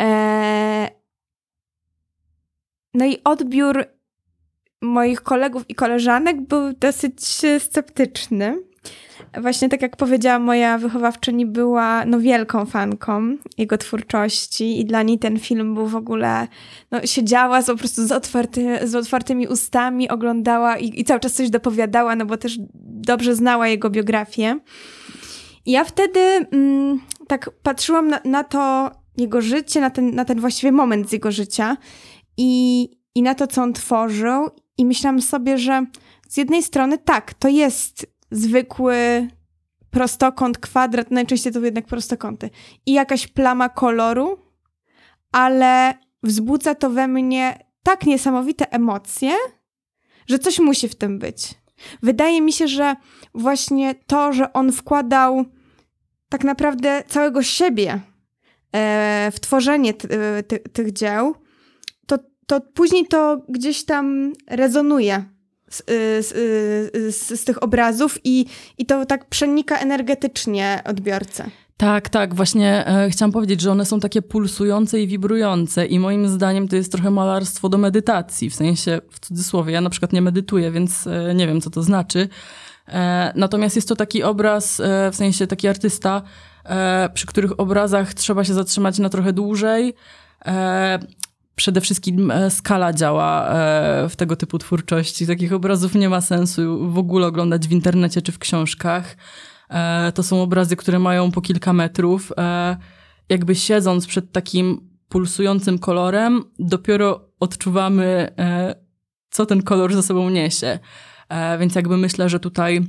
[0.00, 0.90] E...
[2.94, 3.84] No i odbiór
[4.82, 7.24] moich kolegów i koleżanek był dosyć
[7.58, 8.65] sceptyczny.
[9.40, 15.18] Właśnie tak jak powiedziała moja wychowawczyni, była no, wielką fanką jego twórczości i dla niej
[15.18, 16.48] ten film był w ogóle,
[16.90, 21.32] no, siedziała z, po prostu z, otwarty, z otwartymi ustami, oglądała i, i cały czas
[21.32, 24.58] coś dopowiadała, no bo też dobrze znała jego biografię.
[25.66, 30.40] I ja wtedy mm, tak patrzyłam na, na to jego życie, na ten, na ten
[30.40, 31.76] właściwie moment z jego życia
[32.36, 35.86] i, i na to, co on tworzył i myślałam sobie, że
[36.28, 39.28] z jednej strony tak, to jest zwykły
[39.90, 42.50] prostokąt, kwadrat, najczęściej to jednak prostokąty
[42.86, 44.38] i jakaś plama koloru,
[45.32, 49.32] ale wzbudza to we mnie tak niesamowite emocje,
[50.26, 51.54] że coś musi w tym być.
[52.02, 52.96] Wydaje mi się, że
[53.34, 55.44] właśnie to, że on wkładał
[56.28, 58.00] tak naprawdę całego siebie
[58.72, 61.34] e, w tworzenie e, tych dzieł,
[62.06, 65.35] to, to później to gdzieś tam rezonuje
[65.70, 65.84] z, y,
[66.22, 68.46] z, y, z, z, tych obrazów i,
[68.78, 71.50] i to tak przenika energetycznie odbiorcę.
[71.76, 76.28] Tak, tak, właśnie e, chciałam powiedzieć, że one są takie pulsujące i wibrujące i moim
[76.28, 80.22] zdaniem to jest trochę malarstwo do medytacji, w sensie w cudzysłowie, ja na przykład nie
[80.22, 82.28] medytuję, więc e, nie wiem, co to znaczy.
[82.88, 86.22] E, natomiast jest to taki obraz, e, w sensie taki artysta,
[86.64, 89.94] e, przy których obrazach trzeba się zatrzymać na trochę dłużej,
[90.46, 90.98] e,
[91.56, 95.26] przede wszystkim e, skala działa e, w tego typu twórczości.
[95.26, 99.16] Takich obrazów nie ma sensu w ogóle oglądać w internecie czy w książkach.
[99.70, 102.32] E, to są obrazy, które mają po kilka metrów.
[103.28, 108.34] Jakby siedząc przed takim pulsującym kolorem, dopiero odczuwamy,
[109.30, 110.78] co ten kolor ze sobą niesie.
[111.60, 112.86] Więc jakby myślę, że tutaj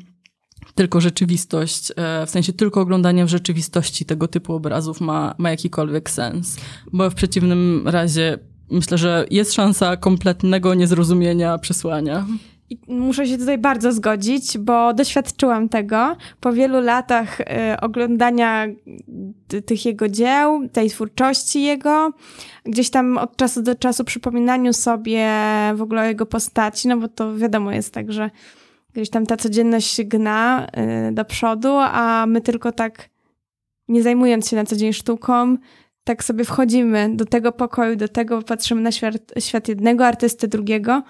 [0.75, 1.91] tylko rzeczywistość,
[2.25, 6.57] w sensie tylko oglądanie w rzeczywistości tego typu obrazów ma, ma jakikolwiek sens.
[6.93, 8.39] Bo w przeciwnym razie
[8.71, 12.25] myślę, że jest szansa kompletnego niezrozumienia przesłania.
[12.69, 17.45] I muszę się tutaj bardzo zgodzić, bo doświadczyłam tego po wielu latach y,
[17.81, 18.67] oglądania
[19.65, 22.11] tych jego dzieł, tej twórczości jego,
[22.65, 25.29] gdzieś tam od czasu do czasu przypominaniu sobie
[25.75, 28.29] w ogóle o jego postaci, no bo to wiadomo jest tak, że
[28.93, 30.67] gdzieś tam ta codzienność gna
[31.09, 33.09] y, do przodu, a my tylko tak
[33.87, 35.57] nie zajmując się na co dzień sztuką,
[36.07, 41.03] tak sobie wchodzimy do tego pokoju, do tego patrzymy na świat, świat jednego artysty, drugiego.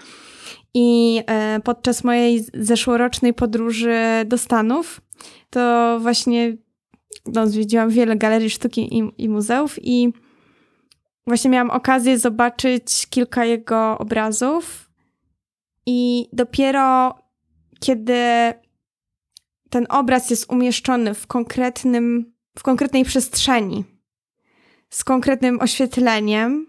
[0.73, 5.01] I e, podczas mojej zeszłorocznej podróży do Stanów,
[5.49, 6.57] to właśnie
[7.25, 10.13] no, zwiedziłam wiele galerii sztuki i, i muzeów i
[11.27, 14.89] właśnie miałam okazję zobaczyć kilka jego obrazów
[15.85, 17.15] i dopiero
[17.79, 18.23] kiedy
[19.69, 23.96] ten obraz jest umieszczony w konkretnym, w konkretnej przestrzeni,
[24.89, 26.67] z konkretnym oświetleniem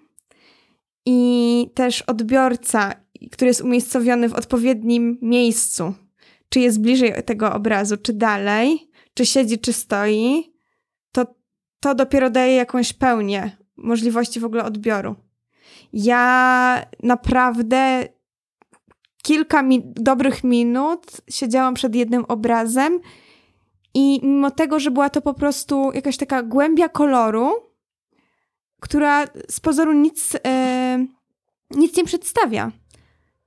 [1.07, 2.95] i też odbiorca,
[3.33, 5.95] który jest umiejscowiony w odpowiednim miejscu,
[6.49, 10.53] czy jest bliżej tego obrazu, czy dalej, czy siedzi, czy stoi,
[11.13, 11.27] to
[11.81, 15.15] to dopiero daje jakąś pełnię możliwości w ogóle odbioru.
[15.93, 18.09] Ja naprawdę
[19.23, 23.01] kilka mi dobrych minut siedziałam przed jednym obrazem
[23.95, 27.51] i mimo tego, że była to po prostu jakaś taka głębia koloru,
[28.81, 31.07] która z pozoru nic, e,
[31.71, 32.73] nic nie przedstawia,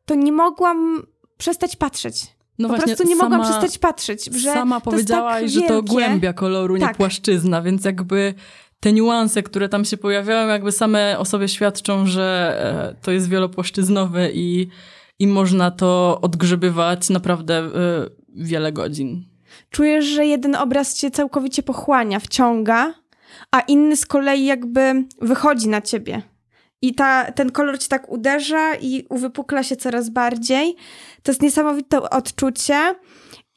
[0.05, 1.03] to nie mogłam
[1.37, 2.27] przestać patrzeć.
[2.59, 4.25] No po właśnie, prostu nie sama, mogłam przestać patrzeć.
[4.25, 6.97] Że sama powiedziałaś, tak że to głębia koloru, nie tak.
[6.97, 8.33] płaszczyzna, więc jakby
[8.79, 12.57] te niuanse, które tam się pojawiają, jakby same o sobie świadczą, że
[12.93, 14.67] e, to jest wielopłaszczyznowe i,
[15.19, 17.69] i można to odgrzebywać naprawdę e,
[18.35, 19.25] wiele godzin.
[19.69, 22.93] Czujesz, że jeden obraz cię całkowicie pochłania, wciąga,
[23.51, 26.21] a inny z kolei jakby wychodzi na ciebie.
[26.81, 30.75] I ta, ten kolor ci tak uderza i uwypukla się coraz bardziej.
[31.23, 32.95] To jest niesamowite odczucie.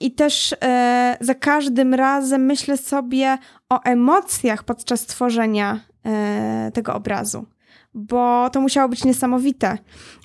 [0.00, 3.38] I też e, za każdym razem myślę sobie
[3.70, 7.46] o emocjach podczas tworzenia e, tego obrazu
[7.94, 9.78] bo to musiało być niesamowite.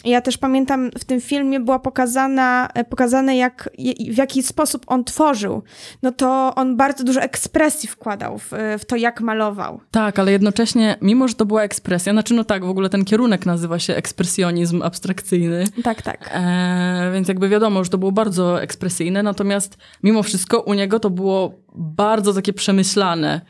[0.05, 3.69] Ja też pamiętam, w tym filmie była pokazana, e, pokazane, jak,
[4.11, 5.63] w jaki sposób on tworzył.
[6.03, 9.79] No to on bardzo dużo ekspresji wkładał w, w to, jak malował.
[9.91, 13.45] Tak, ale jednocześnie, mimo że to była ekspresja, znaczy no tak, w ogóle ten kierunek
[13.45, 15.65] nazywa się ekspresjonizm abstrakcyjny.
[15.83, 16.29] Tak, tak.
[16.33, 21.09] E, więc jakby wiadomo, że to było bardzo ekspresyjne, natomiast mimo wszystko u niego to
[21.09, 23.41] było bardzo takie przemyślane.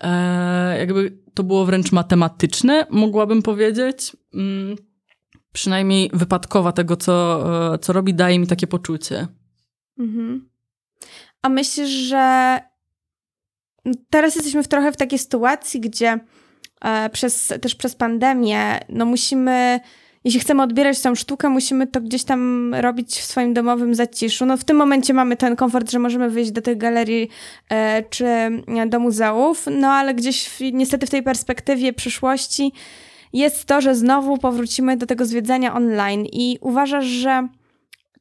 [0.00, 4.16] E, jakby to było wręcz matematyczne, mogłabym powiedzieć.
[4.34, 4.76] Mm,
[5.52, 9.26] przynajmniej wypadkowa tego, co, e, co robi, daje mi takie poczucie.
[9.98, 10.48] Mhm.
[11.42, 12.58] A myślisz, że
[14.10, 16.18] teraz jesteśmy w trochę w takiej sytuacji, gdzie
[16.80, 19.80] e, przez, też przez pandemię, no musimy,
[20.28, 24.46] jeśli chcemy odbierać tą sztukę, musimy to gdzieś tam robić w swoim domowym zaciszu.
[24.46, 27.28] No w tym momencie mamy ten komfort, że możemy wyjść do tych galerii
[27.70, 28.26] e, czy
[28.86, 32.72] do muzeów, no ale gdzieś w, niestety w tej perspektywie przyszłości
[33.32, 37.48] jest to, że znowu powrócimy do tego zwiedzania online i uważasz, że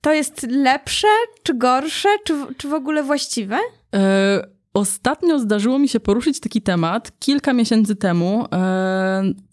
[0.02, 1.08] to jest lepsze,
[1.44, 3.58] czy gorsze, czy, czy w ogóle właściwe?
[3.96, 8.46] E, ostatnio zdarzyło mi się poruszyć taki temat kilka miesięcy temu.
[8.46, 8.48] E,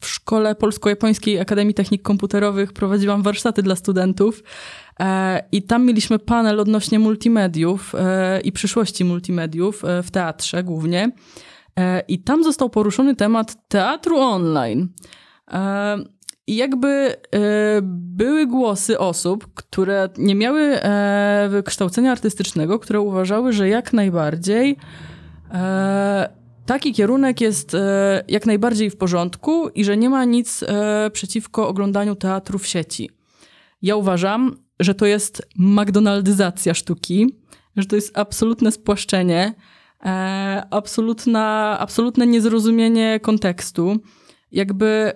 [0.00, 4.42] w Szkole Polsko-Japońskiej Akademii Technik Komputerowych prowadziłam warsztaty dla studentów
[5.00, 11.10] e, i tam mieliśmy panel odnośnie multimediów e, i przyszłości multimediów w teatrze głównie.
[12.08, 14.88] I tam został poruszony temat teatru online.
[16.46, 17.16] I jakby
[17.82, 20.80] były głosy osób, które nie miały
[21.48, 24.76] wykształcenia artystycznego, które uważały, że jak najbardziej
[26.66, 31.68] taki kierunek jest e, jak najbardziej w porządku i że nie ma nic e, przeciwko
[31.68, 33.10] oglądaniu teatru w sieci.
[33.82, 37.36] Ja uważam, że to jest McDonaldyzacja sztuki,
[37.76, 39.54] że to jest absolutne spłaszczenie,
[40.04, 43.96] e, absolutna, absolutne niezrozumienie kontekstu.
[44.52, 45.12] Jakby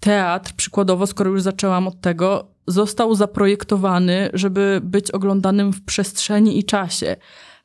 [0.00, 6.64] teatr, przykładowo, skoro już zaczęłam od tego, został zaprojektowany, żeby być oglądanym w przestrzeni i
[6.64, 7.16] czasie.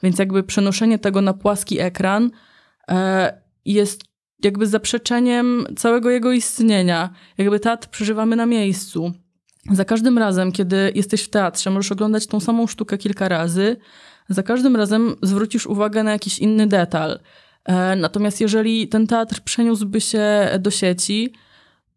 [0.03, 2.31] Więc jakby przenoszenie tego na płaski ekran
[2.89, 4.01] e, jest
[4.43, 7.09] jakby zaprzeczeniem całego jego istnienia.
[7.37, 9.13] Jakby teatr przeżywamy na miejscu.
[9.71, 13.77] Za każdym razem, kiedy jesteś w teatrze, możesz oglądać tą samą sztukę kilka razy,
[14.29, 17.19] za każdym razem zwrócisz uwagę na jakiś inny detal.
[17.65, 21.33] E, natomiast jeżeli ten teatr przeniósłby się do sieci,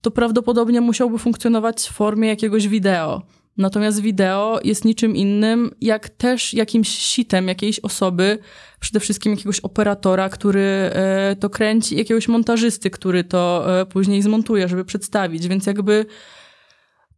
[0.01, 3.23] to prawdopodobnie musiałby funkcjonować w formie jakiegoś wideo.
[3.59, 8.38] Natomiast wideo jest niczym innym, jak też jakimś sitem jakiejś osoby,
[8.81, 14.69] przede wszystkim jakiegoś operatora, który e, to kręci, jakiegoś montażysty, który to e, później zmontuje,
[14.69, 15.49] żeby przedstawić.
[15.49, 16.07] Więc jakby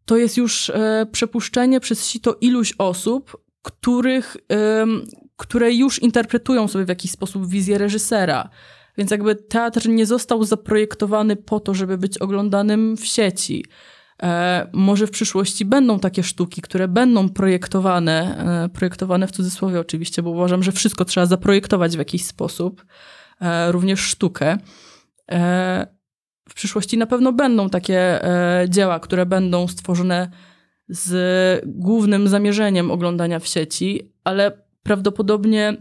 [0.05, 4.37] to jest już e, przepuszczenie przez sito iluś osób, których,
[5.37, 8.48] które już interpretują sobie w jakiś sposób wizję reżysera.
[8.98, 13.64] Więc jakby teatr nie został zaprojektowany po to, żeby być oglądanym w sieci.
[14.22, 20.22] E, może w przyszłości będą takie sztuki, które będą projektowane, e, projektowane w cudzysłowie oczywiście,
[20.22, 22.85] bo uważam, że wszystko trzeba zaprojektować w jakiś sposób,
[23.40, 24.59] e, również sztukę.
[26.48, 28.20] W przyszłości na pewno będą takie
[28.68, 30.31] dzieła, które będą stworzone
[30.88, 35.76] z głównym zamierzeniem oglądania w sieci, ale prawdopodobnie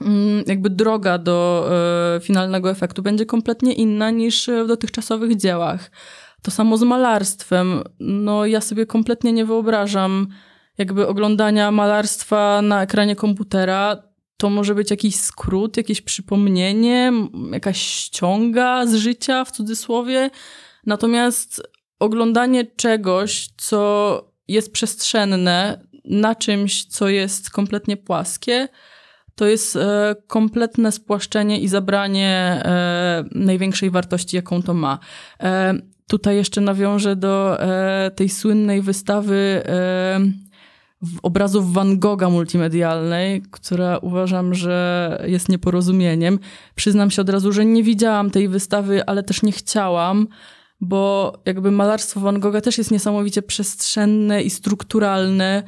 [0.00, 1.70] mm, jakby droga do
[2.22, 5.90] finalnego efektu będzie kompletnie inna niż w dotychczasowych dziełach.
[6.42, 7.82] To samo z malarstwem.
[8.00, 10.28] No, ja sobie kompletnie nie wyobrażam
[10.78, 14.02] jakby oglądania malarstwa na ekranie komputera.
[14.36, 17.12] To może być jakiś skrót, jakieś przypomnienie,
[17.52, 20.30] jakaś ściąga z życia w cudzysłowie.
[20.86, 21.62] Natomiast
[21.98, 28.68] oglądanie czegoś, co jest przestrzenne, na czymś, co jest kompletnie płaskie,
[29.34, 34.98] to jest e, kompletne spłaszczenie i zabranie e, największej wartości, jaką to ma.
[35.40, 35.74] E,
[36.08, 40.20] tutaj jeszcze nawiążę do e, tej słynnej wystawy e,
[41.22, 46.38] obrazów Van Gogha multimedialnej, która uważam, że jest nieporozumieniem.
[46.74, 50.28] Przyznam się od razu, że nie widziałam tej wystawy, ale też nie chciałam,
[50.80, 55.62] bo jakby malarstwo Van Gogha też jest niesamowicie przestrzenne i strukturalne.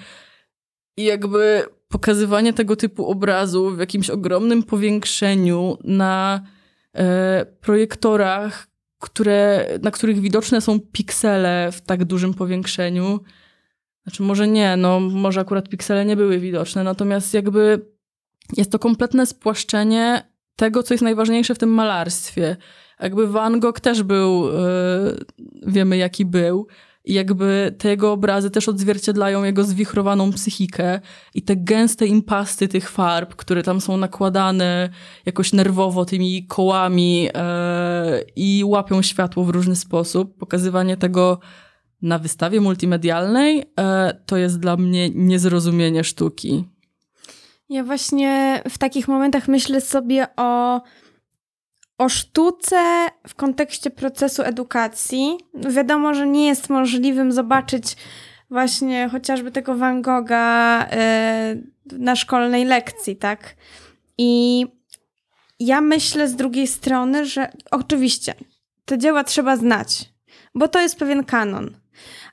[0.96, 6.40] I jakby pokazywanie tego typu obrazu w jakimś ogromnym powiększeniu na
[6.94, 8.66] e, projektorach,
[8.98, 13.20] które, na których widoczne są piksele w tak dużym powiększeniu.
[14.02, 17.86] Znaczy, może nie, no, może akurat piksele nie były widoczne, natomiast jakby
[18.56, 20.22] jest to kompletne spłaszczenie
[20.56, 22.56] tego, co jest najważniejsze w tym malarstwie.
[23.00, 25.14] Jakby Van Gogh też był, e,
[25.66, 26.66] wiemy jaki był,
[27.08, 31.00] jakby te jego obrazy też odzwierciedlają jego zwichrowaną psychikę
[31.34, 34.88] i te gęste impasty tych farb, które tam są nakładane
[35.26, 40.38] jakoś nerwowo tymi kołami e, i łapią światło w różny sposób.
[40.38, 41.38] Pokazywanie tego
[42.02, 46.64] na wystawie multimedialnej e, to jest dla mnie niezrozumienie sztuki.
[47.68, 50.80] Ja właśnie w takich momentach myślę sobie o,
[51.98, 55.38] o sztuce w kontekście procesu edukacji.
[55.54, 57.96] Wiadomo, że nie jest możliwym zobaczyć
[58.50, 60.86] właśnie chociażby tego Van Gogha
[61.92, 63.56] y, na szkolnej lekcji, tak?
[64.18, 64.66] I
[65.60, 68.34] ja myślę z drugiej strony, że oczywiście
[68.84, 70.12] te dzieła trzeba znać,
[70.54, 71.76] bo to jest pewien kanon.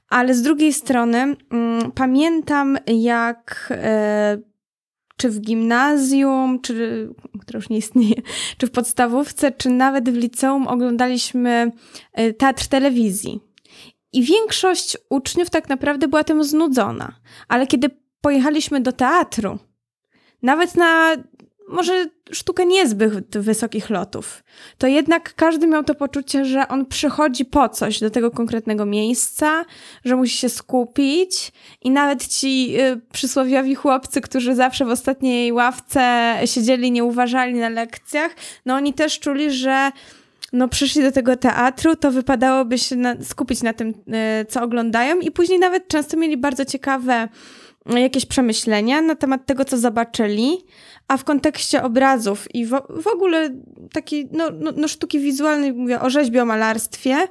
[0.09, 4.37] ale z drugiej strony mm, pamiętam jak e,
[5.17, 7.09] czy w gimnazjum, czy,
[7.41, 8.15] które już nie istnieje,
[8.57, 11.71] czy w podstawówce, czy nawet w liceum oglądaliśmy
[12.13, 13.39] e, teatr telewizji.
[14.13, 17.15] I większość uczniów tak naprawdę była tym znudzona.
[17.47, 17.89] Ale kiedy
[18.21, 19.59] pojechaliśmy do teatru,
[20.41, 21.15] nawet na
[21.67, 24.43] może sztukę niezbyt wysokich lotów,
[24.77, 29.65] to jednak każdy miał to poczucie, że on przychodzi po coś do tego konkretnego miejsca,
[30.05, 31.51] że musi się skupić
[31.81, 37.69] i nawet ci y, przysłowiowi chłopcy, którzy zawsze w ostatniej ławce siedzieli, nie uważali na
[37.69, 38.35] lekcjach,
[38.65, 39.91] no oni też czuli, że
[40.53, 45.19] no przyszli do tego teatru, to wypadałoby się na, skupić na tym, y, co oglądają
[45.19, 47.27] i później nawet często mieli bardzo ciekawe
[47.85, 50.57] jakieś przemyślenia na temat tego, co zobaczyli,
[51.07, 53.49] a w kontekście obrazów i w, w ogóle
[53.93, 57.27] takiej no, no, no sztuki wizualnej, mówię o rzeźbie, o malarstwie,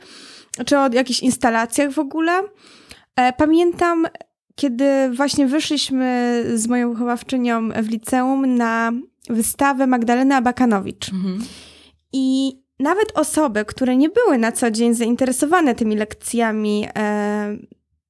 [0.66, 2.32] czy o jakichś instalacjach w ogóle.
[3.16, 4.06] E, pamiętam,
[4.54, 8.92] kiedy właśnie wyszliśmy z moją wychowawczynią w liceum na
[9.28, 11.12] wystawę Magdaleny Abakanowicz.
[11.12, 11.44] Mhm.
[12.12, 17.56] I nawet osoby, które nie były na co dzień zainteresowane tymi lekcjami, e,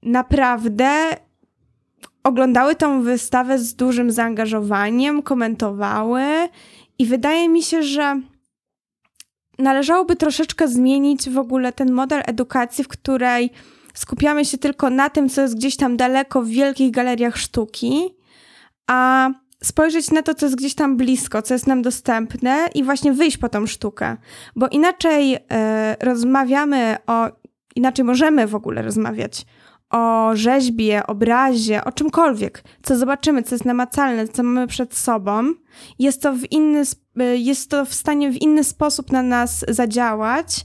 [0.03, 1.16] naprawdę
[2.25, 6.22] oglądały tą wystawę z dużym zaangażowaniem, komentowały
[6.99, 8.20] i wydaje mi się, że
[9.59, 13.51] należałoby troszeczkę zmienić w ogóle ten model edukacji, w której
[13.95, 18.14] skupiamy się tylko na tym, co jest gdzieś tam daleko w wielkich galeriach sztuki,
[18.87, 19.31] a
[19.62, 23.37] spojrzeć na to, co jest gdzieś tam blisko, co jest nam dostępne i właśnie wyjść
[23.37, 24.16] po tą sztukę.
[24.57, 25.39] Bo inaczej y,
[26.01, 27.29] rozmawiamy o,
[27.77, 29.47] inaczej możemy w ogóle rozmawiać
[29.95, 35.55] o rzeźbie, obrazie, o czymkolwiek, co zobaczymy, co jest namacalne, co mamy przed sobą,
[35.99, 36.82] jest to w inny,
[37.20, 40.64] y, jest to w stanie w inny sposób na nas zadziałać,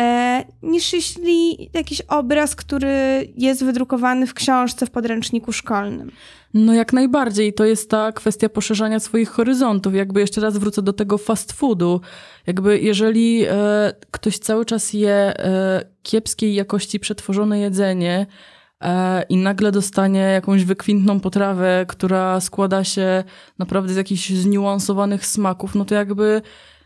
[0.00, 6.10] e, niż jeśli jakiś obraz, który jest wydrukowany w książce, w podręczniku szkolnym.
[6.54, 7.54] No jak najbardziej.
[7.54, 9.94] To jest ta kwestia poszerzania swoich horyzontów.
[9.94, 12.00] Jakby jeszcze raz wrócę do tego fast foodu.
[12.46, 18.26] Jakby jeżeli e, ktoś cały czas je e, kiepskiej jakości przetworzone jedzenie,
[19.28, 23.24] i nagle dostanie jakąś wykwintną potrawę, która składa się
[23.58, 26.42] naprawdę z jakichś zniuansowanych smaków, no to jakby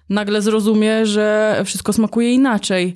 [0.09, 2.95] nagle zrozumie, że wszystko smakuje inaczej.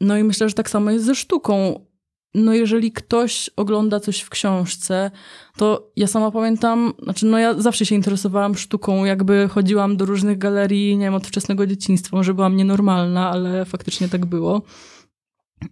[0.00, 1.86] No i myślę, że tak samo jest ze sztuką.
[2.34, 5.10] No jeżeli ktoś ogląda coś w książce,
[5.56, 10.38] to ja sama pamiętam, znaczy no ja zawsze się interesowałam sztuką, jakby chodziłam do różnych
[10.38, 14.62] galerii, nie wiem, od wczesnego dzieciństwa, może byłam nienormalna, ale faktycznie tak było.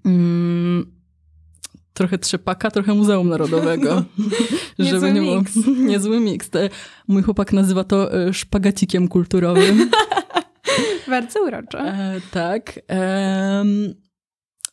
[0.05, 0.98] Mm,
[1.93, 4.05] trochę trzepaka, trochę Muzeum Narodowego.
[4.79, 5.43] Żeby nie było.
[5.91, 6.51] Niezły miks.
[7.09, 9.91] Mój chłopak nazywa to e, szpagacikiem kulturowym.
[11.09, 11.81] Bardzo uroczo.
[11.81, 12.81] E, tak.
[12.91, 13.65] E,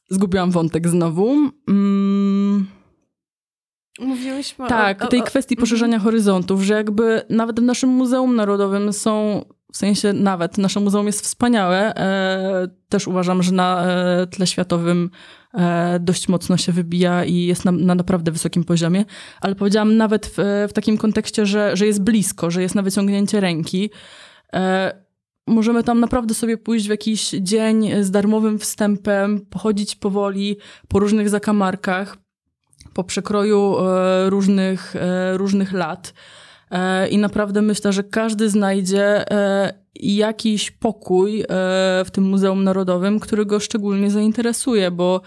[0.10, 1.50] zgubiłam wątek znowu.
[1.68, 2.68] Mm.
[4.00, 5.64] Mówiłyśmy tak, o, o, tej kwestii mhm.
[5.64, 9.46] poszerzania horyzontów, że jakby nawet w naszym Muzeum Narodowym są
[9.76, 11.96] w sensie nawet nasze muzeum jest wspaniałe.
[11.96, 15.45] E, też uważam, że na e, tle światowym e,
[16.00, 19.06] dość mocno się wybija i jest na, na naprawdę wysokim poziomie.
[19.42, 23.40] Ale powiedziałam nawet w, w, takim kontekście, że, że jest blisko, że jest na wyciągnięcie
[23.40, 23.90] ręki.
[25.48, 31.30] Możemy tam naprawdę sobie pójść w jakiś dzień z darmowym wstępem, pochodzić powoli po różnych
[31.30, 32.18] zakamarkach,
[32.94, 33.76] po przekroju
[34.30, 34.96] różnych,
[35.34, 36.14] różnych lat.
[36.76, 41.46] E, I naprawdę myślę, że każdy znajdzie e, jakiś pokój e,
[42.06, 45.22] w tym Muzeum Narodowym, który go szczególnie zainteresuje, bo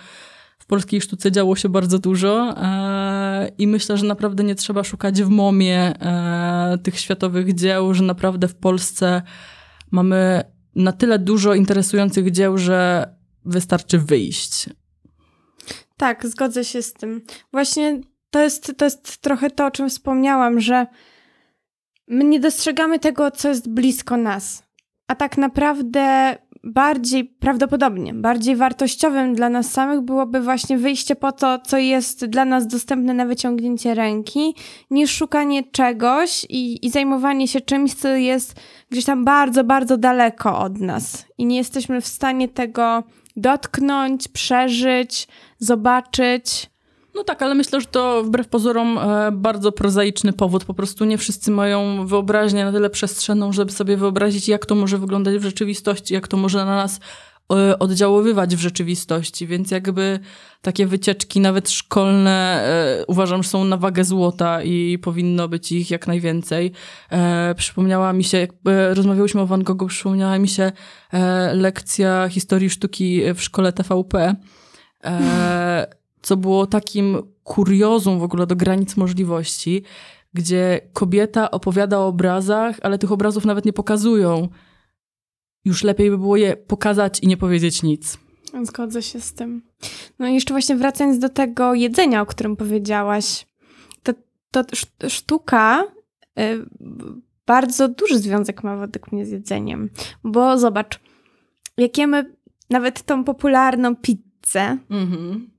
[0.59, 2.55] w polskiej sztuce działo się bardzo dużo
[3.59, 5.93] i myślę, że naprawdę nie trzeba szukać w momie
[6.83, 9.23] tych światowych dzieł, że naprawdę w Polsce
[9.91, 10.43] mamy
[10.75, 13.09] na tyle dużo interesujących dzieł, że
[13.45, 14.69] wystarczy wyjść.
[15.97, 17.23] Tak, zgodzę się z tym.
[17.53, 20.87] Właśnie to jest, to jest trochę to, o czym wspomniałam, że
[22.09, 24.63] my nie dostrzegamy tego, co jest blisko nas.
[25.09, 31.59] A tak naprawdę bardziej prawdopodobnie, bardziej wartościowym dla nas samych byłoby właśnie wyjście po to,
[31.59, 34.55] co jest dla nas dostępne na wyciągnięcie ręki,
[34.91, 38.55] niż szukanie czegoś i, i zajmowanie się czymś, co jest
[38.91, 41.27] gdzieś tam bardzo, bardzo daleko od nas.
[41.39, 43.03] I nie jesteśmy w stanie tego
[43.37, 45.29] dotknąć, przeżyć,
[45.59, 46.68] zobaczyć.
[47.19, 50.65] No tak, ale myślę, że to wbrew pozorom e, bardzo prozaiczny powód.
[50.65, 54.99] Po prostu nie wszyscy mają wyobraźnię na tyle przestrzenną, żeby sobie wyobrazić, jak to może
[54.99, 57.01] wyglądać w rzeczywistości, jak to może na nas
[57.53, 60.21] e, oddziaływać w rzeczywistości, więc jakby
[60.63, 62.63] takie wycieczki, nawet szkolne,
[63.01, 66.73] e, uważam, że są na wagę złota i powinno być ich jak najwięcej.
[67.57, 68.51] Przypomniała mi się, jak
[68.95, 70.73] rozmawiałyśmy o Van Goghu, przypomniała mi się
[71.53, 74.37] lekcja historii sztuki w szkole TVP
[76.29, 79.83] co było takim kuriozum w ogóle do granic możliwości,
[80.35, 84.49] gdzie kobieta opowiada o obrazach, ale tych obrazów nawet nie pokazują.
[85.65, 88.19] Już lepiej by było je pokazać i nie powiedzieć nic.
[88.63, 89.63] Zgodzę się z tym.
[90.19, 93.47] No i jeszcze właśnie wracając do tego jedzenia, o którym powiedziałaś,
[94.03, 94.13] to,
[94.51, 94.65] to
[95.09, 95.85] sztuka
[96.39, 96.67] y,
[97.47, 99.91] bardzo duży związek ma według mnie z jedzeniem.
[100.25, 101.01] Bo zobacz,
[101.77, 102.37] jak jemy
[102.71, 105.58] nawet tą popularną pizzę, mhm.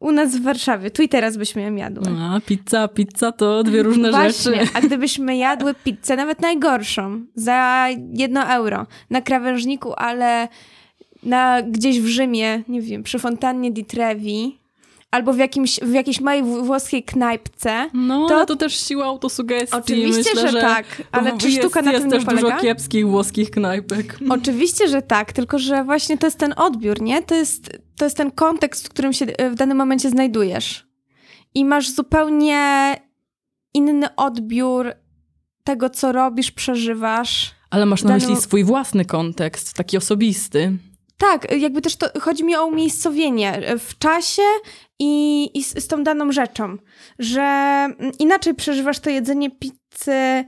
[0.00, 2.12] U nas w Warszawie, tu i teraz byśmy ją jadły.
[2.20, 4.70] A, pizza, pizza to dwie różne Właśnie, rzeczy.
[4.74, 10.48] a gdybyśmy jadły pizzę, nawet najgorszą, za jedno euro, na krawężniku, ale
[11.22, 14.58] na, gdzieś w Rzymie, nie wiem, przy fontannie di Trevi,
[15.10, 17.90] albo w, jakimś, w jakiejś małej włoskiej knajpce.
[17.94, 19.76] No, to, to też siła autosugestii.
[19.76, 22.48] Oczywiście, Myślę, że, że tak, ale czy sztuka jest, na jest tym też nie polega?
[22.48, 24.18] dużo kiepskich włoskich knajpek.
[24.40, 27.22] Oczywiście, że tak, tylko że właśnie to jest ten odbiór, nie?
[27.22, 30.88] To jest, to jest ten kontekst, w którym się w danym momencie znajdujesz.
[31.54, 32.94] I masz zupełnie
[33.74, 34.92] inny odbiór
[35.64, 37.54] tego, co robisz, przeżywasz.
[37.70, 40.78] Ale masz na myśli swój własny kontekst, taki osobisty.
[41.18, 44.42] Tak, jakby też to, chodzi mi o umiejscowienie w czasie
[44.98, 46.76] i, i z, z, tą daną rzeczą,
[47.18, 50.44] że mm, inaczej przeżywasz to jedzenie pizzy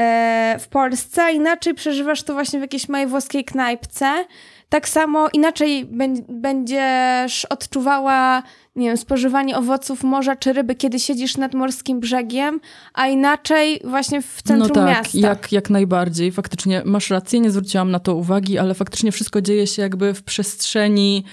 [0.00, 4.24] e, w Polsce, a inaczej przeżywasz to właśnie w jakiejś małej włoskiej knajpce.
[4.68, 5.88] Tak samo inaczej
[6.28, 8.42] będziesz odczuwała
[8.76, 12.60] nie wiem, spożywanie owoców morza czy ryby, kiedy siedzisz nad morskim brzegiem,
[12.94, 15.18] a inaczej właśnie w centrum no tak, miasta.
[15.18, 16.32] Jak, jak najbardziej.
[16.32, 20.22] Faktycznie masz rację, nie zwróciłam na to uwagi, ale faktycznie wszystko dzieje się jakby w
[20.22, 21.24] przestrzeni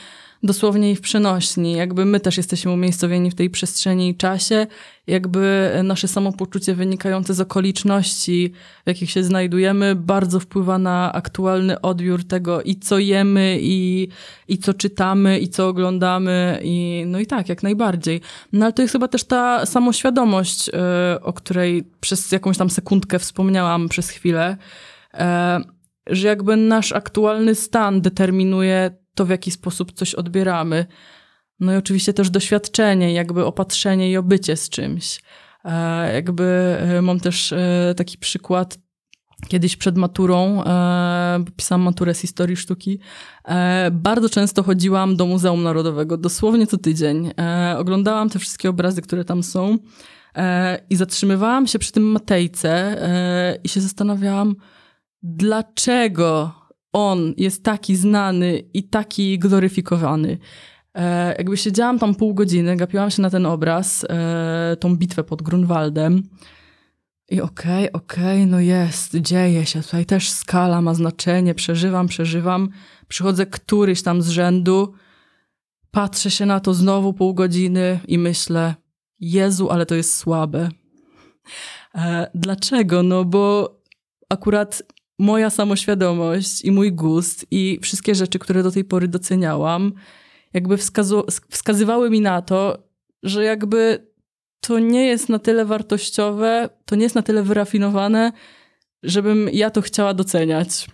[0.43, 1.73] dosłownie i w przenośni.
[1.73, 4.67] Jakby my też jesteśmy umiejscowieni w tej przestrzeni i czasie,
[5.07, 8.53] jakby nasze samopoczucie wynikające z okoliczności,
[8.85, 14.07] w jakich się znajdujemy, bardzo wpływa na aktualny odbiór tego i co jemy, i,
[14.47, 16.59] i co czytamy, i co oglądamy.
[16.63, 18.21] I, no i tak, jak najbardziej.
[18.53, 23.19] No ale to jest chyba też ta samoświadomość, e, o której przez jakąś tam sekundkę
[23.19, 24.57] wspomniałam przez chwilę,
[25.13, 25.61] e,
[26.07, 30.85] że jakby nasz aktualny stan determinuje to, w jaki sposób coś odbieramy.
[31.59, 35.21] No i oczywiście też doświadczenie, jakby opatrzenie i obycie z czymś.
[35.65, 36.43] E, jakby
[36.79, 38.77] e, mam też e, taki przykład.
[39.47, 42.99] Kiedyś przed maturą, e, pisałam maturę z historii sztuki,
[43.45, 47.31] e, bardzo często chodziłam do Muzeum Narodowego, dosłownie co tydzień.
[47.39, 49.77] E, oglądałam te wszystkie obrazy, które tam są
[50.89, 52.97] i zatrzymywałam się przy tym Matejce
[53.63, 54.55] i się zastanawiałam,
[55.23, 56.55] dlaczego
[56.97, 60.37] on jest taki znany i taki gloryfikowany.
[60.93, 65.41] E, jakby siedziałam tam pół godziny, gapiłam się na ten obraz, e, tą bitwę pod
[65.41, 66.23] Grunwaldem.
[67.29, 69.81] I okej, okay, okej, okay, no jest, dzieje się.
[69.81, 72.69] Tutaj też skala ma znaczenie, przeżywam, przeżywam.
[73.07, 74.93] Przychodzę któryś tam z rzędu,
[75.91, 78.75] patrzę się na to znowu pół godziny i myślę,
[79.19, 80.69] Jezu, ale to jest słabe.
[81.95, 83.03] E, dlaczego?
[83.03, 83.75] No bo
[84.29, 84.83] akurat
[85.19, 89.93] moja samoświadomość i mój gust i wszystkie rzeczy, które do tej pory doceniałam,
[90.53, 90.77] jakby
[91.51, 92.77] wskazywały mi na to,
[93.23, 94.07] że jakby
[94.61, 98.31] to nie jest na tyle wartościowe, to nie jest na tyle wyrafinowane,
[99.03, 100.87] żebym ja to chciała doceniać.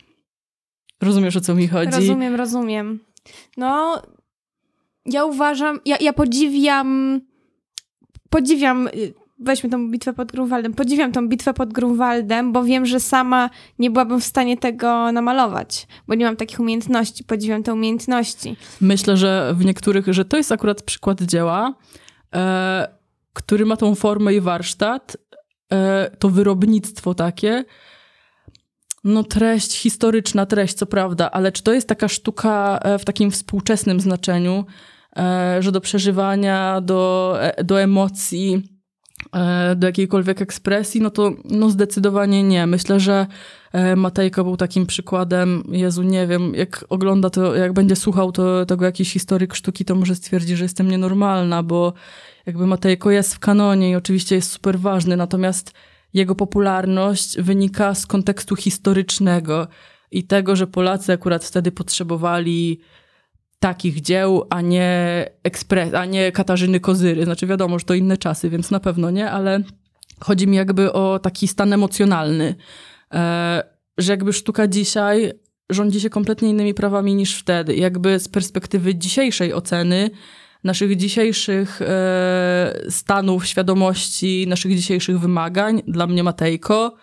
[1.02, 1.92] Rozumiesz, o co mi chodzi?
[1.92, 3.00] Rozumiem, rozumiem.
[3.58, 4.02] No,
[5.06, 7.22] ja uważam, ja, ja podziwiam,
[8.30, 9.14] podziwiam y,
[9.44, 10.74] weźmy tą bitwę pod Grunwaldem.
[10.74, 15.88] Podziwiam tą bitwę pod Grunwaldem, bo wiem, że sama nie byłabym w stanie tego namalować,
[16.08, 17.24] bo nie mam takich umiejętności.
[17.24, 18.56] Podziwiam te umiejętności.
[18.82, 21.74] Myślę, że w niektórych, że to jest akurat przykład dzieła,
[22.36, 22.88] e,
[23.34, 25.18] który ma tą formę i warsztat,
[25.72, 27.66] e, to wyrobnictwo takie,
[29.04, 33.32] no treść, historyczna treść, co prawda, ale czy to jest taka sztuka e, w takim
[33.32, 34.66] współczesnym znaczeniu,
[35.18, 38.73] e, że do przeżywania, do, e, do emocji,
[39.76, 42.68] do jakiejkolwiek ekspresji, no to no zdecydowanie nie.
[42.68, 43.28] Myślę, że
[43.72, 45.64] e, Matejko był takim przykładem.
[45.72, 49.96] Jezu, nie wiem, jak ogląda to, jak będzie słuchał to, tego jakiś historyk sztuki, to
[49.96, 51.94] może stwierdzi, że jestem nienormalna, bo
[52.46, 55.74] jakby Matejko jest w kanonie i oczywiście jest super ważny, natomiast
[56.14, 59.68] jego popularność wynika z kontekstu historycznego
[60.12, 62.80] i tego, że Polacy akurat wtedy potrzebowali
[63.64, 67.26] takich dzieł, a nie, ekspres, a nie Katarzyny Kozyry.
[67.26, 69.64] Znaczy wiadomo, że to inne czasy, więc na pewno nie, ale
[70.20, 72.55] chodzi mi jakby o taki stan emocjonalny,
[73.14, 73.64] e,
[73.97, 75.34] że jakby sztuka dzisiaj
[75.70, 77.76] rządzi się kompletnie innymi prawami niż wtedy.
[77.76, 80.09] Jakby z perspektywy dzisiejszej oceny,
[80.64, 86.95] naszych dzisiejszych e, stanów świadomości, naszych dzisiejszych wymagań, dla mnie Matejko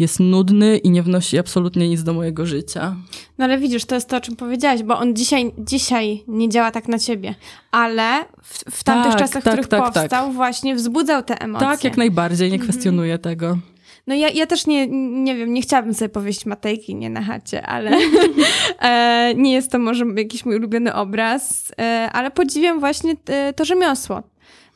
[0.00, 2.96] jest nudny i nie wnosi absolutnie nic do mojego życia.
[3.38, 6.70] No ale widzisz, to jest to, o czym powiedziałaś, bo on dzisiaj, dzisiaj nie działa
[6.70, 7.34] tak na ciebie,
[7.70, 9.94] ale w, w tamtych Tak, czasach, w tak, których tak, tak.
[9.94, 11.68] powstał, właśnie wzbudzał te emocje.
[11.68, 12.70] Tak, jak najbardziej, nie Mhm.
[12.72, 13.58] kwestionuję tego.
[14.06, 14.86] No ja, ja też nie,
[15.22, 17.90] nie wiem, nie chciałabym sobie powieść Matejki, nie na chacie, ale
[18.80, 23.64] e, nie jest to może jakiś mój ulubiony obraz, e, ale podziwiam właśnie e, to
[23.64, 24.22] rzemiosło,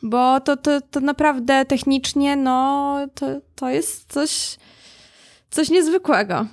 [0.03, 4.57] bo to, to, to naprawdę technicznie, no to, to jest coś,
[5.55, 6.47] coś niezwykłego.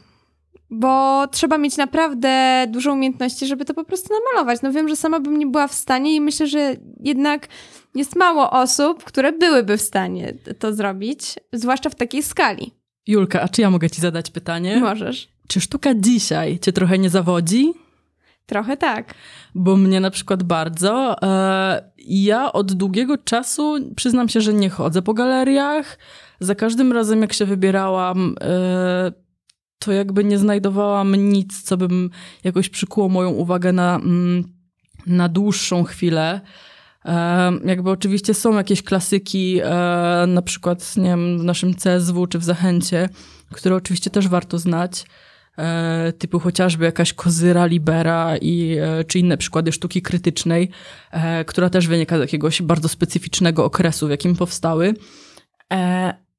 [0.70, 4.62] Bo trzeba mieć naprawdę dużo umiejętności, żeby to po prostu namalować.
[4.62, 7.48] No wiem, że sama bym nie była w stanie i myślę, że jednak
[7.96, 12.72] jest mało osób, które byłyby w stanie to zrobić, zwłaszcza w takiej skali.
[13.08, 14.78] Julka, a czy ja mogę ci zadać pytanie?
[14.78, 15.30] Możesz.
[15.48, 17.74] Czy sztuka dzisiaj cię trochę nie zawodzi?
[18.46, 19.14] Trochę tak.
[19.56, 21.22] Bo mnie na przykład bardzo.
[21.22, 25.98] E, ja od długiego czasu przyznam się, że nie chodzę po galeriach.
[26.42, 29.12] Za każdym razem, jak się wybierałam, e,
[29.80, 32.10] to jakby nie znajdowałam nic, co bym
[32.44, 34.44] jakoś przykuło moją uwagę na, mm,
[35.08, 36.42] na dłuższą chwilę.
[37.06, 42.40] E, jakby oczywiście są jakieś klasyki, e, na przykład nie wiem, w naszym CSW czy
[42.40, 43.10] w Zachęcie,
[43.52, 45.06] które oczywiście też warto znać
[46.18, 48.78] typu chociażby jakaś kozyra, libera i,
[49.08, 50.70] czy inne przykłady sztuki krytycznej,
[51.46, 54.94] która też wynika z jakiegoś bardzo specyficznego okresu, w jakim powstały.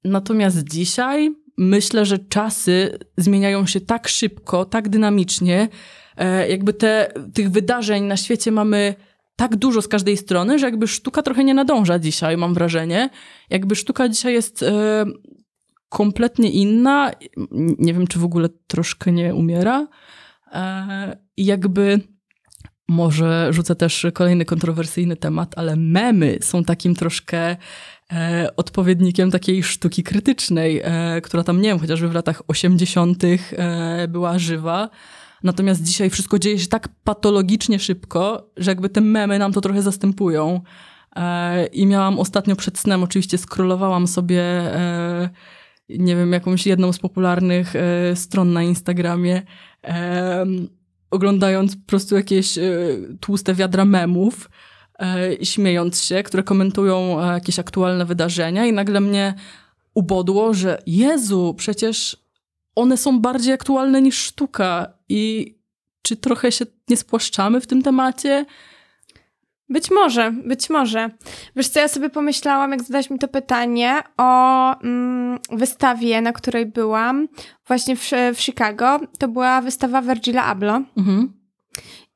[0.05, 5.68] Natomiast dzisiaj myślę, że czasy zmieniają się tak szybko, tak dynamicznie,
[6.16, 8.94] e, jakby te, tych wydarzeń na świecie mamy
[9.36, 13.11] tak dużo z każdej strony, że jakby sztuka trochę nie nadąża dzisiaj, mam wrażenie.
[13.50, 15.05] Jakby sztuka dzisiaj jest e,
[15.88, 17.11] kompletnie inna.
[17.78, 19.88] Nie wiem, czy w ogóle troszkę nie umiera.
[20.53, 22.00] E, I jakby
[22.88, 27.57] może rzucę też kolejny kontrowersyjny temat, ale memy są takim troszkę
[28.56, 33.24] odpowiednikiem takiej sztuki krytycznej, e, która tam, nie wiem, chociażby w latach 80.
[33.52, 34.90] E, była żywa.
[35.42, 39.82] Natomiast dzisiaj wszystko dzieje się tak patologicznie szybko, że jakby te memy nam to trochę
[39.82, 40.60] zastępują.
[41.16, 45.30] E, I miałam ostatnio przed snem, oczywiście scrollowałam sobie, e,
[45.88, 49.42] nie wiem, jakąś jedną z popularnych e, stron na Instagramie,
[49.84, 50.46] e,
[51.10, 52.62] oglądając po prostu jakieś e,
[53.20, 54.71] tłuste wiadra memów, e,
[55.42, 59.34] śmiejąc się, które komentują e, jakieś aktualne wydarzenia i nagle mnie
[59.94, 62.16] ubodło, że Jezu, przecież
[62.74, 65.55] one są bardziej aktualne niż sztuka i
[66.03, 68.46] czy trochę się nie spłaszczamy w tym temacie?
[69.68, 71.11] Być może, być może.
[71.57, 76.66] Wiesz co, ja sobie pomyślałam, jak zadałeś mi to pytanie o mm, wystawie, na której
[76.66, 77.28] byłam
[77.66, 79.00] właśnie w, w Chicago.
[79.18, 80.82] To była wystawa Virgila Abloh.
[80.96, 81.41] Mhm.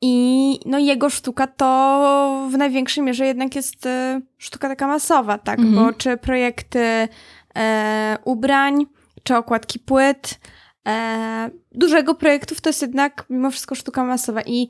[0.09, 5.59] I no, jego sztuka to w największej mierze jednak jest e, sztuka taka masowa, tak?
[5.59, 5.74] Mhm.
[5.74, 7.09] Bo czy projekty
[7.57, 8.86] e, ubrań,
[9.22, 10.40] czy okładki płyt,
[10.88, 14.42] e, dużego projektów to jest jednak mimo wszystko sztuka masowa.
[14.42, 14.68] I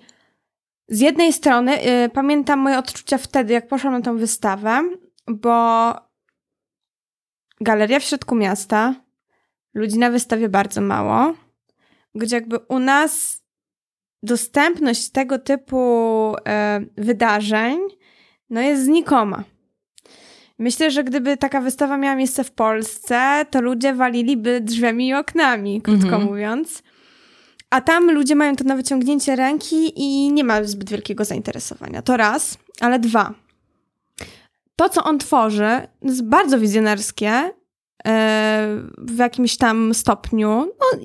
[0.89, 4.82] z jednej strony e, pamiętam moje odczucia wtedy, jak poszłam na tą wystawę,
[5.26, 5.93] bo
[7.61, 8.95] galeria w środku miasta,
[9.74, 11.34] ludzi na wystawie bardzo mało,
[12.14, 13.43] gdzie jakby u nas
[14.23, 15.81] dostępność tego typu
[16.49, 17.79] e, wydarzeń
[18.51, 19.45] no jest znikoma.
[20.59, 25.83] Myślę, że gdyby taka wystawa miała miejsce w Polsce, to ludzie waliliby drzwiami i oknami,
[25.83, 26.25] krótko Mhm.
[26.25, 26.83] mówiąc.
[27.71, 32.03] A tam ludzie mają to na wyciągnięcie ręki i nie ma zbyt wielkiego zainteresowania.
[32.03, 33.35] To raz, ale dwa.
[34.77, 35.69] To, co on tworzy,
[36.03, 37.53] jest bardzo wizjonerskie e,
[38.99, 40.49] w jakimś tam stopniu.
[40.81, 41.01] No,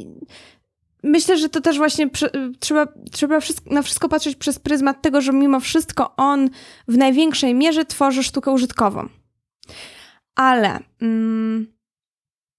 [1.03, 2.29] myślę, że to też właśnie przy,
[2.59, 6.49] trzeba, trzeba wszystko, na wszystko patrzeć przez pryzmat tego, że mimo wszystko on
[6.87, 9.09] w największej mierze tworzy sztukę użytkową.
[10.35, 11.67] Ale mm,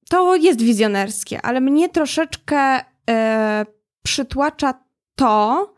[0.08, 2.80] to jest wizjonerskie, ale mnie troszeczkę
[3.10, 3.66] e,
[4.02, 4.74] przytłacza
[5.14, 5.74] to,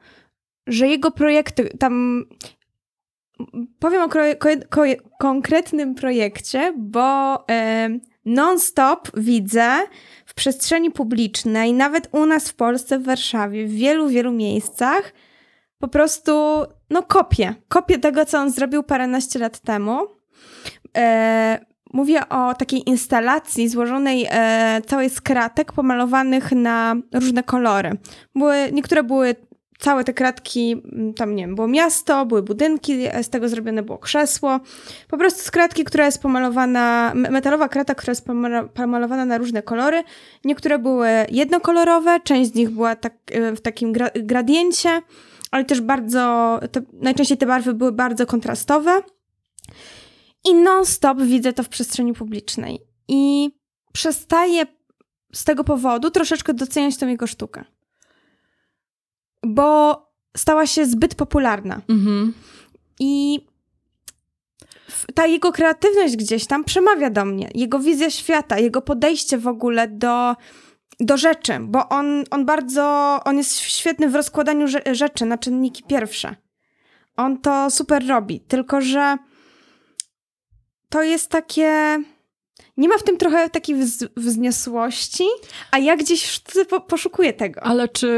[0.67, 2.25] że jego projekty tam.
[3.79, 4.09] Powiem o
[5.19, 7.89] konkretnym projekcie, bo e,
[8.25, 9.79] non-stop widzę
[10.35, 15.12] przestrzeni publicznej, nawet u nas w Polsce, w Warszawie, w wielu, wielu miejscach,
[15.78, 17.55] po prostu no kopie.
[17.68, 20.07] Kopie tego, co on zrobił paręnaście lat temu.
[20.97, 21.59] E,
[21.93, 27.91] mówię o takiej instalacji złożonej e, całej z kratek pomalowanych na różne kolory.
[28.35, 29.35] Były, niektóre były
[29.85, 33.82] całe te kratki, m, tam nie wiem, było miasto, były budynki, e, z tego zrobione
[33.82, 34.61] było krzesło.
[35.09, 39.62] Po prostu z kratki, która jest pomalowana, metalowa krata, która jest pomalo- pomalowana na różne
[39.62, 40.03] kolory.
[40.45, 45.03] Niektóre były jednokolorowe, część z nich była tak, e, w takim gra- gradiencie,
[45.51, 49.03] ale też bardzo, te, najczęściej te barwy były bardzo kontrastowe.
[50.45, 52.80] I non-stop widzę to w przestrzeni publicznej.
[53.09, 53.51] I
[53.93, 54.66] przestaję
[55.32, 57.64] z tego powodu troszeczkę doceniać tą jego sztukę.
[59.47, 59.99] Bo
[60.36, 61.80] stała się zbyt popularna.
[61.88, 62.32] Mhm.
[63.01, 63.40] I
[65.14, 67.51] ta jego kreatywność gdzieś tam przemawia do mnie.
[67.55, 70.36] Jego wizja świata, jego podejście w ogóle do,
[71.01, 75.82] do rzeczy, bo on, on bardzo, on jest świetny w rozkładaniu rze- rzeczy na czynniki
[75.82, 76.36] pierwsze.
[77.16, 79.16] On to super robi, tylko że
[80.88, 81.99] to jest takie...
[82.77, 85.25] Nie ma w tym trochę takiej wz- wzniosłości,
[85.70, 87.62] a ja gdzieś po, poszukuję tego.
[87.62, 88.09] Ale czy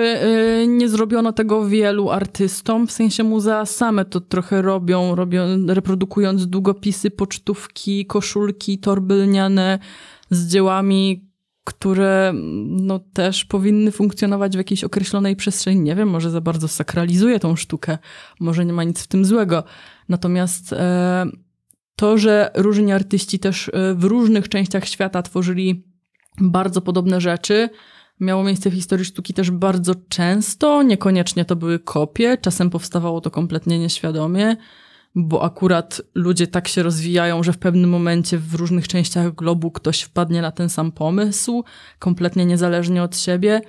[0.62, 2.86] y, nie zrobiono tego wielu artystom?
[2.86, 9.78] W sensie muzea same to trochę robią, robią reprodukując długopisy, pocztówki, koszulki, torby lniane
[10.30, 11.26] z dziełami,
[11.64, 12.32] które
[12.66, 15.80] no, też powinny funkcjonować w jakiejś określonej przestrzeni.
[15.80, 17.98] Nie wiem, może za bardzo sakralizuje tą sztukę,
[18.40, 19.64] może nie ma nic w tym złego.
[20.08, 21.26] Natomiast e,
[21.96, 25.84] to, że różni artyści też e, w różnych częściach świata tworzyli
[26.40, 27.68] bardzo podobne rzeczy,
[28.20, 30.82] miało miejsce w historii sztuki też bardzo często.
[30.82, 34.56] Niekoniecznie to były kopie, czasem powstawało to kompletnie nieświadomie,
[35.14, 40.02] bo akurat ludzie tak się rozwijają, że w pewnym momencie w różnych częściach globu ktoś
[40.02, 41.64] wpadnie na ten sam pomysł,
[41.98, 43.60] kompletnie niezależnie od siebie.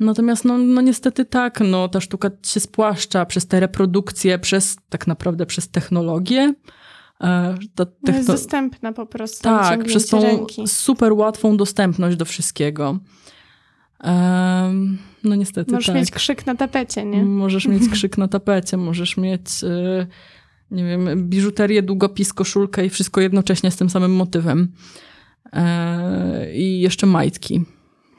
[0.00, 5.06] Natomiast no, no niestety tak, no, ta sztuka się spłaszcza przez te reprodukcje, przez tak
[5.06, 6.54] naprawdę przez technologię.
[7.20, 9.42] E, Ta No jest techno- dostępna po prostu.
[9.42, 10.68] tak, przez tą ręki.
[10.68, 12.98] super łatwą dostępność do wszystkiego.
[15.24, 15.96] No niestety Możesz tak.
[15.96, 17.24] mieć krzyk na tapecie, nie?
[17.24, 20.06] Możesz mieć krzyk na tapecie, możesz mieć, e,
[20.70, 24.72] nie wiem, biżuterię, długopis, koszulkę i wszystko jednocześnie z tym samym motywem.
[25.52, 27.64] E, I jeszcze majtki.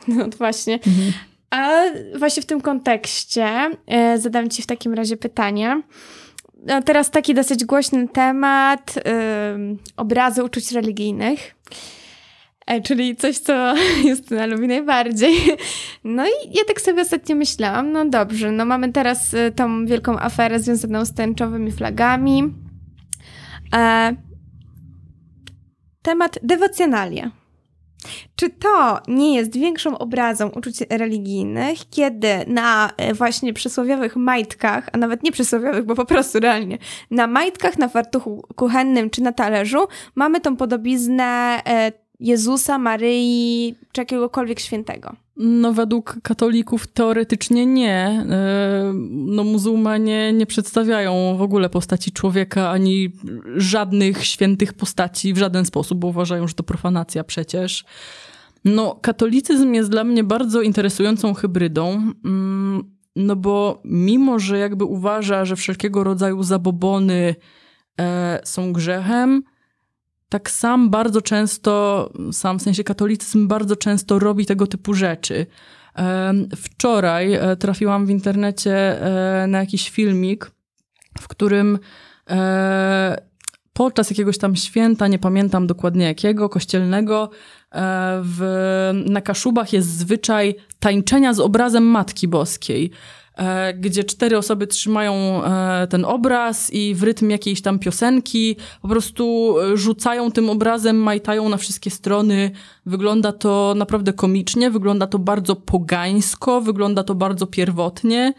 [0.07, 0.73] No właśnie.
[0.73, 1.13] Mhm.
[1.49, 1.81] A
[2.17, 5.81] właśnie w tym kontekście e, zadam ci w takim razie pytanie.
[6.65, 8.95] No, teraz taki dosyć głośny temat
[9.53, 11.55] ym, obrazy uczuć religijnych.
[12.67, 13.73] E, czyli coś, co
[14.09, 15.35] Justyna lubi najbardziej.
[16.03, 20.19] No i ja tak sobie ostatnio myślałam, no dobrze, no mamy teraz y, tą wielką
[20.19, 22.53] aferę związaną z tęczowymi flagami.
[23.75, 24.15] E,
[26.01, 27.38] temat dewocjonalia.
[28.35, 34.97] Czy to nie jest większą obrazą uczuć religijnych, kiedy na e, właśnie przysłowiowych majtkach, a
[34.97, 36.77] nawet nie przysłowiowych, bo po prostu realnie,
[37.11, 44.01] na majtkach, na fartuchu kuchennym czy na talerzu mamy tą podobiznę e, Jezusa, Maryi czy
[44.01, 45.15] jakiegokolwiek świętego?
[45.41, 48.25] No, według katolików teoretycznie nie.
[48.29, 53.11] E, No, muzułmanie nie przedstawiają w ogóle postaci człowieka ani
[53.55, 57.85] żadnych świętych postaci w żaden sposób, bo uważają, że to profanacja przecież.
[58.65, 62.83] No, katolicyzm jest dla mnie bardzo interesującą hybrydą, mm,
[63.15, 67.35] no bo mimo, że jakby uważa, że wszelkiego rodzaju zabobony
[67.99, 69.43] e, są grzechem,
[70.29, 75.45] tak sam bardzo często, sam w sensie katolicyzm bardzo często robi tego typu rzeczy.
[76.55, 80.51] Wczoraj e, trafiłam w internecie e, na jakiś filmik,
[81.19, 81.79] w którym
[82.29, 83.21] e,
[83.73, 87.29] podczas jakiegoś tam święta, nie pamiętam dokładnie jakiego, kościelnego,
[88.21, 88.41] w,
[89.05, 92.91] na Kaszubach jest zwyczaj tańczenia z obrazem Matki Boskiej
[93.75, 99.55] gdzie cztery osoby trzymają e, ten obraz i w rytm jakiejś tam piosenki po prostu
[99.59, 102.51] e, rzucają tym obrazem, majtają na wszystkie strony.
[102.85, 108.33] Wygląda to naprawdę komicznie, wygląda to bardzo pogańsko, wygląda to bardzo pierwotnie.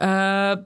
[0.00, 0.64] E,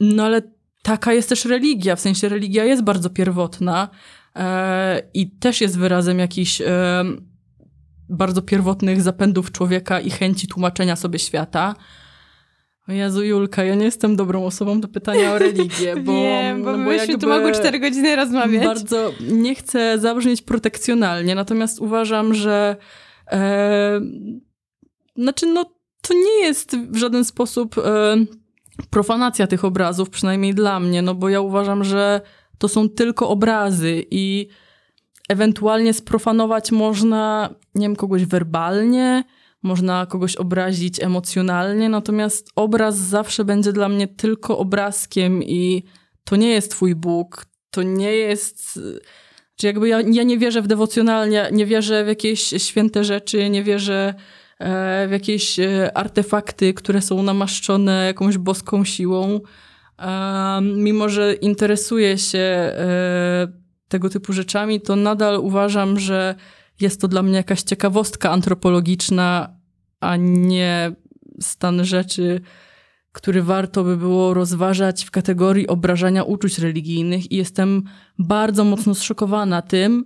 [0.00, 0.42] No ale
[0.82, 3.88] taka jest też religia, w sensie religia jest bardzo pierwotna
[4.36, 7.04] e, i też jest wyrazem jakichś e,
[8.08, 11.74] bardzo pierwotnych zapędów człowieka i chęci tłumaczenia sobie świata.
[12.88, 16.76] O Jezu, Julka, ja nie jestem dobrą osobą do pytania o religię, bo, Wiem, bo,
[16.76, 18.64] no byśmy tu mogły cztery godziny rozmawiać.
[18.64, 22.76] Bardzo nie chcę zabrzmieć protekcjonalnie, natomiast uważam, że
[23.32, 24.00] e,
[25.16, 25.64] znaczy, no,
[26.02, 28.16] to nie jest w żaden sposób e,
[28.90, 32.20] profanacja tych obrazów, przynajmniej dla mnie, no bo ja uważam, że
[32.58, 34.48] to są tylko obrazy i
[35.28, 39.24] ewentualnie sprofanować można, nie wiem, kogoś werbalnie,
[39.62, 45.82] można kogoś obrazić emocjonalnie, natomiast obraz zawsze będzie dla mnie tylko obrazkiem i
[46.24, 48.80] to nie jest twój Bóg, to nie jest...
[49.56, 53.62] Czy jakby ja, ja nie wierzę w dewocjonalnie, nie wierzę w jakieś święte rzeczy, nie
[53.62, 54.14] wierzę
[54.58, 59.40] e, w jakieś e, artefakty, które są namaszczone jakąś boską siłą.
[60.62, 63.48] Mimo, że interesuję się e,
[63.88, 66.34] tego typu rzeczami, to nadal uważam, że
[66.82, 69.56] jest to dla mnie jakaś ciekawostka antropologiczna,
[70.00, 70.92] a nie
[71.40, 72.40] stan rzeczy,
[73.12, 77.32] który warto by było rozważać w kategorii obrażania uczuć religijnych.
[77.32, 77.82] I jestem
[78.18, 80.04] bardzo mocno zszokowana tym,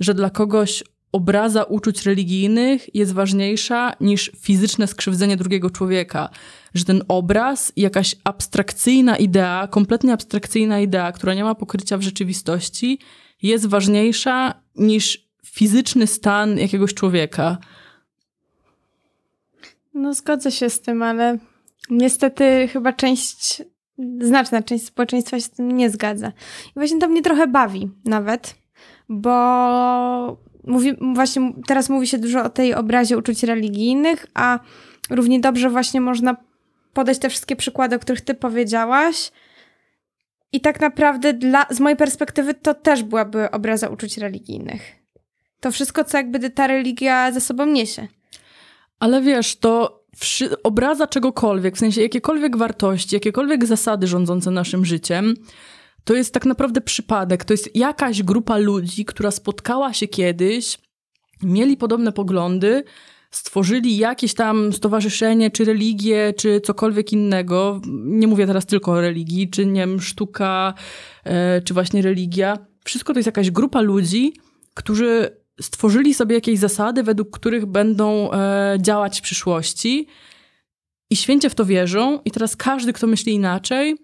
[0.00, 6.28] że dla kogoś obraza uczuć religijnych jest ważniejsza niż fizyczne skrzywdzenie drugiego człowieka.
[6.74, 12.98] Że ten obraz, jakaś abstrakcyjna idea, kompletnie abstrakcyjna idea, która nie ma pokrycia w rzeczywistości,
[13.42, 15.27] jest ważniejsza niż
[15.58, 17.58] fizyczny stan jakiegoś człowieka.
[19.94, 21.38] No zgodzę się z tym, ale
[21.90, 23.62] niestety chyba część,
[24.20, 26.28] znaczna część społeczeństwa się z tym nie zgadza.
[26.68, 28.54] I właśnie to mnie trochę bawi nawet,
[29.08, 34.58] bo mówi, właśnie teraz mówi się dużo o tej obrazie uczuć religijnych, a
[35.10, 36.36] równie dobrze właśnie można
[36.92, 39.32] podać te wszystkie przykłady, o których ty powiedziałaś.
[40.52, 44.97] I tak naprawdę dla, z mojej perspektywy to też byłaby obraza uczuć religijnych.
[45.60, 48.08] To wszystko, co jakby ta religia ze sobą niesie.
[49.00, 50.04] Ale wiesz, to
[50.62, 55.34] obraza czegokolwiek, w sensie jakiekolwiek wartości, jakiekolwiek zasady rządzące naszym życiem,
[56.04, 57.44] to jest tak naprawdę przypadek.
[57.44, 60.78] To jest jakaś grupa ludzi, która spotkała się kiedyś,
[61.42, 62.84] mieli podobne poglądy,
[63.30, 67.80] stworzyli jakieś tam stowarzyszenie, czy religię, czy cokolwiek innego.
[68.04, 70.74] Nie mówię teraz tylko o religii, czy nie wiem, sztuka,
[71.24, 72.58] e, czy właśnie religia.
[72.84, 74.32] Wszystko to jest jakaś grupa ludzi,
[74.74, 80.06] którzy stworzyli sobie jakieś zasady, według których będą e, działać w przyszłości
[81.10, 82.20] i święcie w to wierzą.
[82.24, 83.96] I teraz każdy, kto myśli inaczej,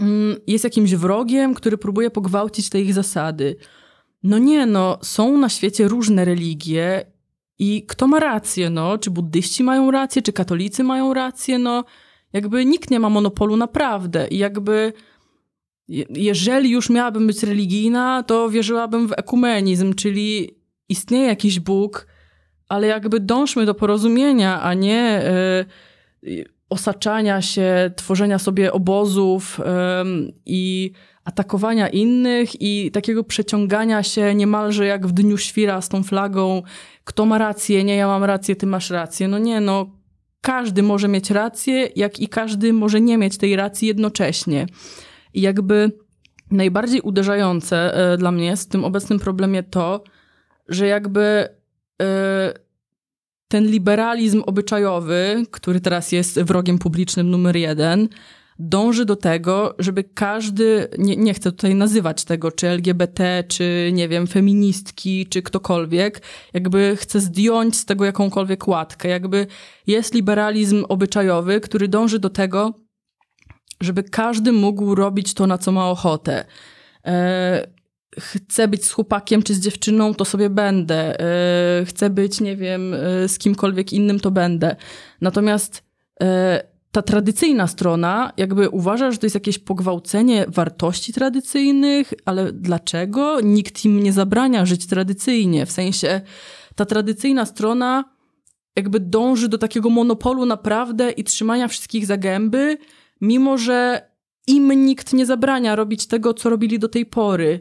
[0.00, 3.56] mm, jest jakimś wrogiem, który próbuje pogwałcić te ich zasady.
[4.22, 7.04] No nie, no, są na świecie różne religie
[7.58, 8.98] i kto ma rację, no?
[8.98, 11.84] Czy buddyści mają rację, czy katolicy mają rację, no?
[12.32, 14.92] Jakby nikt nie ma monopolu na prawdę i jakby
[15.88, 20.59] je- jeżeli już miałabym być religijna, to wierzyłabym w ekumenizm, czyli
[20.90, 22.06] istnieje jakiś Bóg,
[22.68, 25.64] ale jakby dążmy do porozumienia, a nie e,
[26.70, 30.92] osaczania się, tworzenia sobie obozów em, i
[31.24, 36.62] atakowania innych i takiego przeciągania się niemalże jak w dniu świra z tą flagą,
[37.04, 39.28] kto ma rację, nie, ja mam rację, ty masz rację.
[39.28, 39.90] No nie, no
[40.40, 44.66] każdy może mieć rację, jak i każdy może nie mieć tej racji jednocześnie.
[45.34, 45.92] I jakby
[46.50, 50.04] najbardziej uderzające e, dla mnie w tym obecnym problemie to,
[50.70, 51.48] że jakby
[52.02, 52.54] e,
[53.48, 58.08] ten liberalizm obyczajowy, który teraz jest wrogiem publicznym numer jeden,
[58.58, 64.08] dąży do tego, żeby każdy, nie, nie chcę tutaj nazywać tego, czy LGBT, czy nie
[64.08, 66.22] wiem, feministki, czy ktokolwiek,
[66.54, 69.08] jakby chce zdjąć z tego jakąkolwiek łatkę.
[69.08, 69.46] Jakby
[69.86, 72.74] jest liberalizm obyczajowy, który dąży do tego,
[73.80, 76.44] żeby każdy mógł robić to, na co ma ochotę.
[77.06, 77.79] E,
[78.18, 81.20] chcę być z chłopakiem czy z dziewczyną, to sobie będę.
[81.20, 84.76] E, chcę być, nie wiem, e, z kimkolwiek innym, to będę.
[85.20, 85.84] Natomiast
[86.22, 93.40] e, ta tradycyjna strona jakby uważa, że to jest jakieś pogwałcenie wartości tradycyjnych, ale dlaczego?
[93.40, 95.66] Nikt im nie zabrania żyć tradycyjnie.
[95.66, 96.20] W sensie
[96.74, 98.04] ta tradycyjna strona
[98.76, 102.78] jakby dąży do takiego monopolu naprawdę i trzymania wszystkich za gęby,
[103.20, 104.10] mimo że
[104.46, 107.60] im nikt nie zabrania robić tego, co robili do tej pory.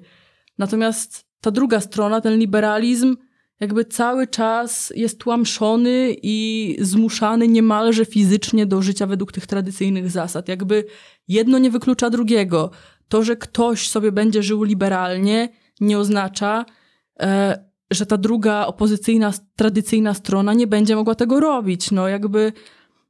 [0.59, 3.17] Natomiast ta druga strona, ten liberalizm,
[3.59, 10.47] jakby cały czas jest tłamszony i zmuszany niemalże fizycznie do życia według tych tradycyjnych zasad.
[10.47, 10.85] Jakby
[11.27, 12.71] jedno nie wyklucza drugiego.
[13.07, 15.49] To, że ktoś sobie będzie żył liberalnie,
[15.81, 16.65] nie oznacza,
[17.19, 21.91] e, że ta druga opozycyjna, tradycyjna strona nie będzie mogła tego robić.
[21.91, 22.53] No jakby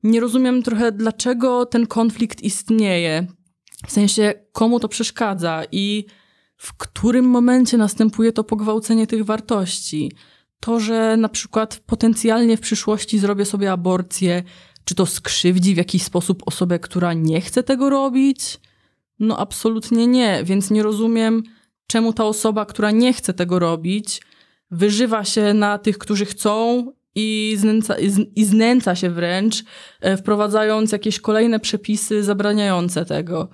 [0.03, 3.27] nie rozumiem trochę, dlaczego ten konflikt istnieje.
[3.87, 6.05] W sensie, komu to przeszkadza i
[6.59, 10.11] w którym momencie następuje to pogwałcenie tych wartości.
[10.59, 14.43] To, że na przykład potencjalnie w przyszłości zrobię sobie aborcję,
[14.83, 18.59] czy to skrzywdzi w jakiś sposób osobę, która nie chce tego robić?
[19.19, 21.43] No, absolutnie nie, więc nie rozumiem,
[21.87, 24.21] czemu ta osoba, która nie chce tego robić,
[24.71, 26.85] wyżywa się na tych, którzy chcą
[27.15, 27.95] i znęca,
[28.35, 29.63] i znęca się wręcz,
[30.01, 33.49] e, wprowadzając jakieś kolejne przepisy zabraniające tego.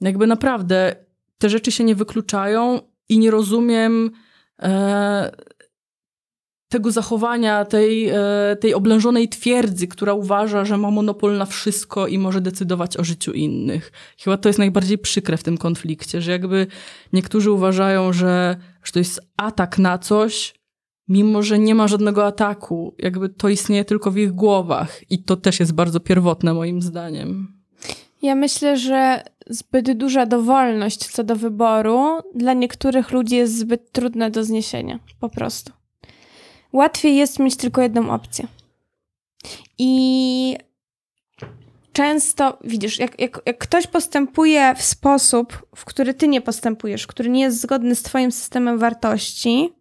[0.00, 1.03] Jakby naprawdę
[1.44, 4.10] te rzeczy się nie wykluczają i nie rozumiem
[4.62, 5.36] e,
[6.68, 12.18] tego zachowania, tej, e, tej oblężonej twierdzy, która uważa, że ma monopol na wszystko i
[12.18, 13.92] może decydować o życiu innych.
[14.18, 16.66] Chyba to jest najbardziej przykre w tym konflikcie, że jakby
[17.12, 20.54] niektórzy uważają, że, że to jest atak na coś,
[21.08, 22.94] mimo że nie ma żadnego ataku.
[22.98, 27.54] Jakby to istnieje tylko w ich głowach i to też jest bardzo pierwotne moim zdaniem.
[28.22, 34.30] Ja myślę, że zbyt duża dowolność co do wyboru dla niektórych ludzi jest zbyt trudna
[34.30, 34.98] do zniesienia.
[35.20, 35.72] Po prostu.
[36.72, 38.46] Łatwiej jest mieć tylko jedną opcję.
[39.78, 40.56] I
[41.92, 47.30] często widzisz, jak, jak, jak ktoś postępuje w sposób, w który ty nie postępujesz, który
[47.30, 49.72] nie jest zgodny z twoim systemem wartości,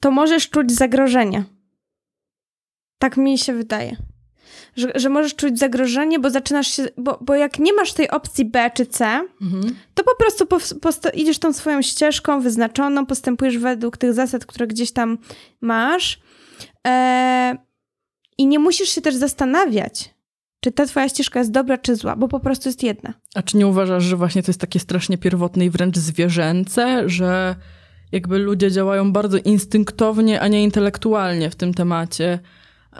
[0.00, 1.44] to możesz czuć zagrożenie.
[2.98, 3.96] Tak mi się wydaje.
[4.76, 6.86] Że, że możesz czuć zagrożenie, bo zaczynasz się.
[6.96, 9.04] Bo, bo jak nie masz tej opcji B czy C,
[9.42, 9.74] Mhm.
[9.94, 10.46] to po prostu
[10.80, 15.18] posto- idziesz tą swoją ścieżką wyznaczoną, postępujesz według tych zasad, które gdzieś tam
[15.60, 16.20] masz.
[16.86, 17.56] E,
[18.38, 20.14] I nie musisz się też zastanawiać,
[20.60, 23.14] czy ta twoja ścieżka jest dobra czy zła, bo po prostu jest jedna.
[23.34, 27.56] A czy nie uważasz, że właśnie to jest takie strasznie pierwotne i wręcz zwierzęce, że
[28.12, 32.38] jakby ludzie działają bardzo instynktownie, a nie intelektualnie w tym temacie?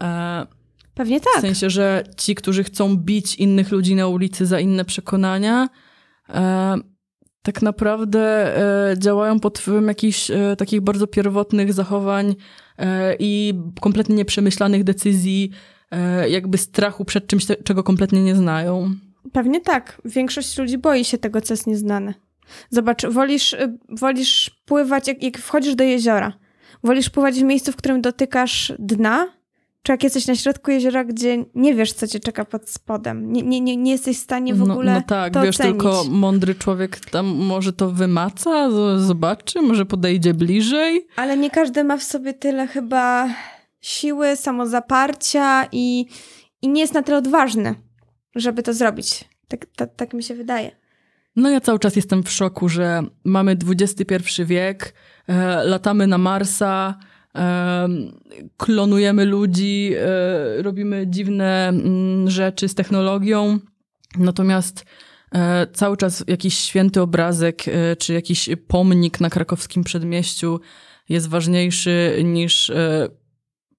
[0.01, 0.47] E,
[0.95, 1.40] Pewnie W tak.
[1.43, 5.68] sensie, że ci, którzy chcą bić innych ludzi na ulicy za inne przekonania,
[6.28, 6.76] e,
[7.43, 8.57] tak naprawdę
[8.90, 12.34] e, działają pod wpływem jakichś e, takich bardzo pierwotnych zachowań
[12.78, 15.51] e, i kompletnie nieprzemyślanych decyzji,
[15.90, 18.95] e, jakby strachu przed czymś, te- czego kompletnie nie znają.
[19.32, 20.03] Pewnie tak.
[20.05, 22.14] Większość ludzi boi się tego, co jest nieznane.
[22.70, 26.32] Zobacz, wolisz, y, wolisz pływać, jak, jak wchodzisz do jeziora.
[26.84, 29.26] Wolisz pływać w miejscu, w którym dotykasz dna,
[29.83, 33.33] czy jak jesteś na środku jeziora, gdzie nie wiesz, co cię czeka pod spodem.
[33.33, 35.72] Nie, nie, nie, nie jesteś w stanie w no, ogóle no tak, to wiesz, ocenić.
[35.72, 41.07] tylko mądry człowiek tam może to wymaca, zobaczy, może podejdzie bliżej.
[41.16, 43.28] Ale nie każdy ma w sobie tyle chyba
[43.80, 46.07] siły, samozaparcia i,
[46.62, 47.74] i nie jest na tyle odważny,
[48.35, 49.24] żeby to zrobić.
[49.49, 50.70] Tak, tak, tak mi się wydaje.
[51.37, 54.95] No ja cały czas jestem w szoku, że mamy XXI wiek,
[55.28, 56.99] e, latamy na Marsa,
[58.57, 63.59] klonujemy ludzi, e, robimy dziwne mm, rzeczy z technologią,
[64.18, 64.85] natomiast
[65.35, 70.61] e, cały czas jakiś święty obrazek e, czy jakiś pomnik na krakowskim przedmieściu
[71.09, 72.72] jest ważniejszy niż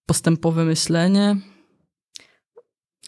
[0.06, 1.36] postępowe myślenie.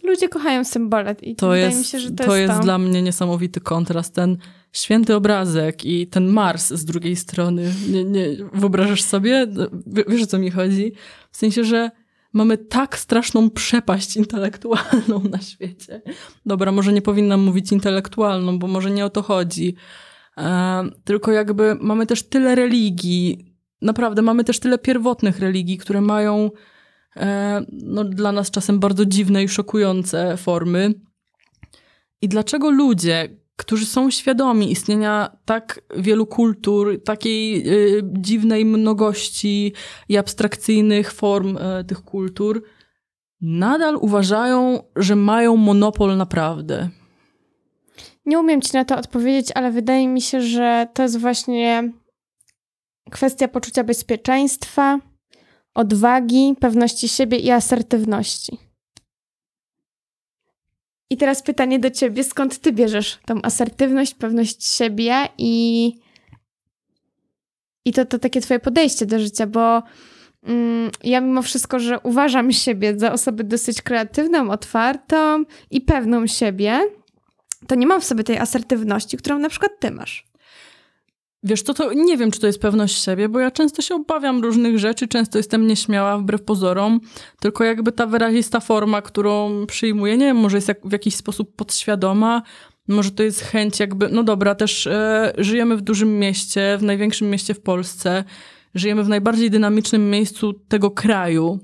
[0.03, 2.63] Ludzie kochają symbole i To wydaje jest, mi się, że to, to jest jest to.
[2.63, 4.15] dla mnie niesamowity kontrast.
[4.15, 4.37] Ten
[4.77, 7.73] święty obrazek i ten Mars z drugiej strony.
[7.89, 9.47] Nie, nie, wyobrażasz sobie?
[9.47, 10.91] W- Wiesz o co mi chodzi?
[11.31, 11.91] W sensie, że
[12.33, 16.01] mamy tak straszną przepaść intelektualną na świecie.
[16.45, 19.75] Dobra, może nie powinnam mówić intelektualną, bo może nie o to chodzi.
[20.37, 23.55] E, tylko jakby mamy też tyle religii.
[23.81, 26.51] Naprawdę, mamy też tyle pierwotnych religii, które mają
[27.15, 30.93] e, no, dla nas czasem bardzo dziwne i szokujące formy.
[32.21, 39.73] I dlaczego ludzie, którzy są świadomi istnienia tak wielu kultur, takiej y, dziwnej mnogości
[40.09, 42.63] i abstrakcyjnych form y, tych kultur,
[43.41, 46.89] nadal uważają, że mają monopol na prawdę?
[48.25, 51.91] Nie umiem ci na to odpowiedzieć, ale wydaje mi się, że to jest właśnie
[53.11, 54.99] kwestia poczucia bezpieczeństwa,
[55.75, 58.64] odwagi, pewności siebie i asertywności.
[61.09, 65.93] I teraz pytanie do ciebie, skąd ty bierzesz tą asertywność, pewność siebie i,
[67.85, 69.83] i to, to takie twoje podejście do życia, bo
[70.43, 76.79] mm, ja mimo wszystko, że uważam siebie za osobę dosyć kreatywną, otwartą i pewną siebie,
[77.67, 80.25] to nie mam w sobie tej asertywności, którą na przykład ty masz.
[81.45, 84.41] Wiesz, to, to nie wiem, czy to jest pewność siebie, bo ja często się obawiam
[84.41, 86.99] różnych rzeczy, często jestem nieśmiała wbrew pozorom,
[87.39, 91.55] tylko jakby ta wyrazista forma, którą przyjmuję, nie wiem, może jest jak, w jakiś sposób
[91.55, 92.41] podświadoma,
[92.87, 97.29] może to jest chęć jakby, no dobra, też e, żyjemy w dużym mieście, w największym
[97.29, 98.23] mieście w Polsce,
[98.75, 101.59] żyjemy w najbardziej dynamicznym miejscu tego kraju.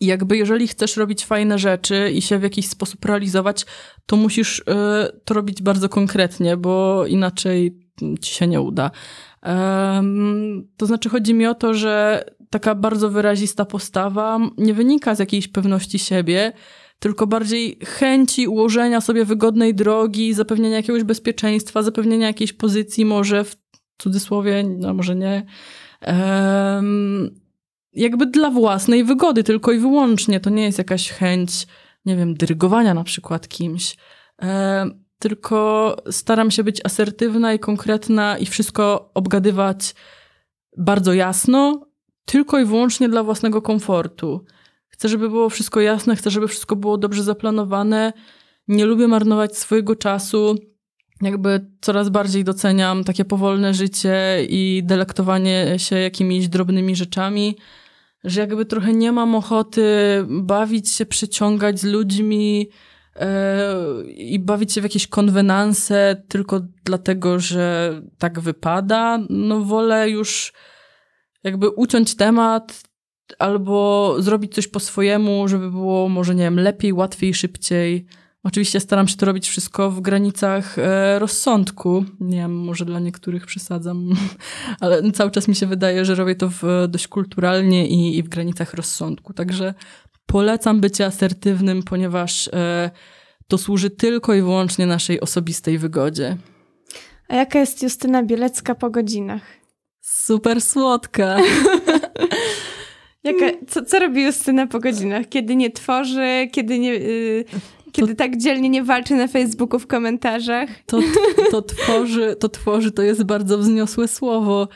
[0.00, 3.66] I jakby jeżeli chcesz robić fajne rzeczy i się w jakiś sposób realizować,
[4.06, 7.82] to musisz e, to robić bardzo konkretnie, bo inaczej
[8.20, 8.90] ci się nie uda.
[10.76, 15.48] To znaczy, chodzi mi o to, że taka bardzo wyrazista postawa nie wynika z jakiejś
[15.48, 16.52] pewności siebie,
[16.98, 23.56] tylko bardziej chęci ułożenia sobie wygodnej drogi, zapewnienia jakiegoś bezpieczeństwa, zapewnienia jakiejś pozycji, może w
[23.98, 25.46] cudzysłowie, no może nie.
[27.92, 30.40] Jakby dla własnej wygody, tylko i wyłącznie.
[30.40, 31.66] To nie jest jakaś chęć,
[32.04, 33.96] nie wiem, dyrygowania na przykład kimś.
[35.22, 39.94] Tylko staram się być asertywna i konkretna i wszystko obgadywać
[40.76, 41.86] bardzo jasno,
[42.24, 44.44] tylko i wyłącznie dla własnego komfortu.
[44.88, 48.12] Chcę, żeby było wszystko jasne, chcę, żeby wszystko było dobrze zaplanowane.
[48.68, 50.56] Nie lubię marnować swojego czasu.
[51.20, 57.56] Jakby coraz bardziej doceniam takie powolne życie i delektowanie się jakimiś drobnymi rzeczami,
[58.24, 59.84] że jakby trochę nie mam ochoty
[60.28, 62.68] bawić się, przyciągać z ludźmi,
[64.06, 70.52] i bawić się w jakieś konwenanse tylko dlatego, że tak wypada, no wolę już
[71.44, 72.82] jakby uciąć temat
[73.38, 78.06] albo zrobić coś po swojemu, żeby było może, nie wiem, lepiej, łatwiej, szybciej.
[78.44, 82.04] Oczywiście staram się to robić wszystko w granicach e, rozsądku.
[82.20, 84.08] Nie wiem, może dla niektórych przesadzam,
[84.80, 88.28] ale cały czas mi się wydaje, że robię to w, dość kulturalnie i, i w
[88.28, 89.32] granicach rozsądku.
[89.32, 89.74] Także
[90.32, 92.90] polecam bycie asertywnym, ponieważ e,
[93.48, 96.36] to służy tylko i wyłącznie naszej osobistej wygodzie.
[97.28, 99.42] A jaka jest Justyna Bielecka po godzinach?
[100.00, 101.36] Super słodka.
[103.24, 105.28] Jaka, co, co robi Justyna po godzinach?
[105.28, 106.94] Kiedy nie tworzy, kiedy nie...
[106.94, 107.44] Yy,
[107.92, 110.68] kiedy tak dzielnie nie walczy na Facebooku w komentarzach?
[110.86, 111.00] To,
[111.50, 114.68] to, tworzy, to tworzy, to jest bardzo wzniosłe słowo.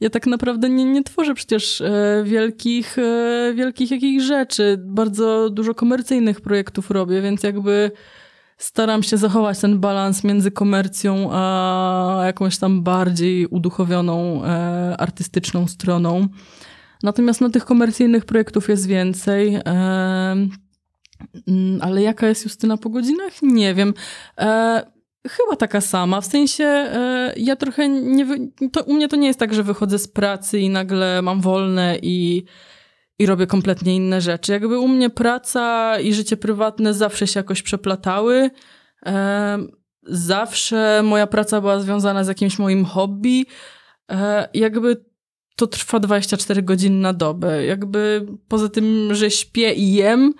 [0.00, 4.76] Ja tak naprawdę nie, nie tworzę przecież e, wielkich, e, wielkich jakichś rzeczy.
[4.80, 7.90] Bardzo dużo komercyjnych projektów robię, więc jakby
[8.58, 16.28] staram się zachować ten balans między komercją a jakąś tam bardziej uduchowioną, e, artystyczną stroną.
[17.02, 19.58] Natomiast no, tych komercyjnych projektów jest więcej.
[19.64, 20.50] Mm,
[21.80, 23.42] ale jaka jest Justyna po godzinach?
[23.42, 23.94] Nie wiem.
[25.28, 26.20] Chyba taka sama.
[26.20, 28.26] W sensie e, ja trochę nie.
[28.72, 31.98] To, u mnie to nie jest tak, że wychodzę z pracy i nagle mam wolne
[32.02, 32.44] i,
[33.18, 34.52] i robię kompletnie inne rzeczy.
[34.52, 38.50] Jakby u mnie praca i życie prywatne zawsze się jakoś przeplatały.
[39.06, 39.58] E,
[40.02, 43.46] zawsze moja praca była związana z jakimś moim hobby.
[44.10, 45.04] E, jakby
[45.56, 47.64] to trwa 24 godziny na dobę.
[47.64, 50.34] Jakby poza tym, że śpię i jem,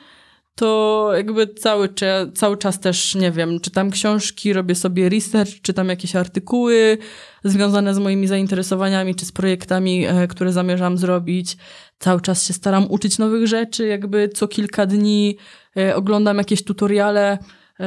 [0.56, 1.88] to jakby cały,
[2.34, 6.98] cały czas też, nie wiem, czytam książki, robię sobie research, czytam jakieś artykuły
[7.44, 11.56] związane z moimi zainteresowaniami czy z projektami, e, które zamierzam zrobić.
[11.98, 15.36] Cały czas się staram uczyć nowych rzeczy, jakby co kilka dni
[15.76, 17.38] e, oglądam jakieś tutoriale,
[17.80, 17.86] e,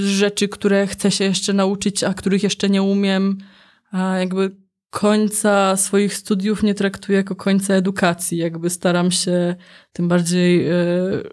[0.00, 3.38] rzeczy, które chcę się jeszcze nauczyć, a których jeszcze nie umiem.
[4.18, 8.38] Jakby końca swoich studiów nie traktuję jako końca edukacji.
[8.38, 9.56] Jakby staram się,
[9.92, 10.72] tym bardziej y,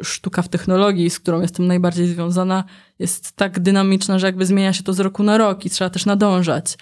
[0.02, 2.64] sztuka w technologii, z którą jestem najbardziej związana,
[3.00, 6.06] jest tak dynamiczna, że jakby zmienia się to z roku na rok i trzeba też
[6.06, 6.78] nadążać.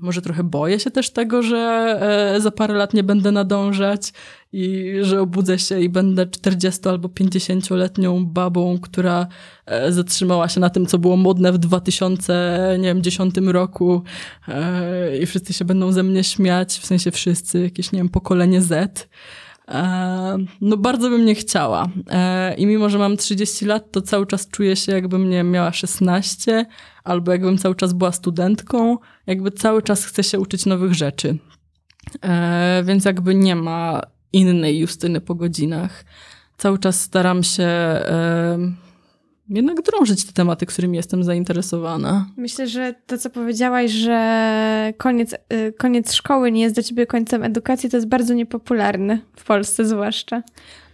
[0.00, 1.58] Może trochę boję się też tego, że
[2.36, 4.12] e, za parę lat nie będę nadążać
[4.52, 9.26] i że obudzę się i będę 40 albo 50-letnią babą, która
[9.66, 14.02] e, zatrzymała się na tym, co było modne w 2010 roku
[14.48, 18.62] e, i wszyscy się będą ze mnie śmiać, w sensie wszyscy, jakieś, nie wiem, pokolenie
[18.62, 19.08] Z.
[20.60, 21.88] No bardzo bym nie chciała.
[22.56, 26.66] I mimo, że mam 30 lat, to cały czas czuję się, jakbym nie miała 16,
[27.04, 31.38] albo jakbym cały czas była studentką, jakby cały czas chcę się uczyć nowych rzeczy.
[32.22, 34.02] E, więc jakby nie ma
[34.32, 36.04] innej Justyny po godzinach.
[36.56, 38.58] Cały czas staram się e,
[39.48, 42.26] jednak drążyć te tematy, którymi jestem zainteresowana.
[42.36, 47.42] Myślę, że to, co powiedziałaś, że koniec, y, koniec szkoły nie jest dla ciebie końcem
[47.42, 50.42] edukacji, to jest bardzo niepopularne, w Polsce zwłaszcza.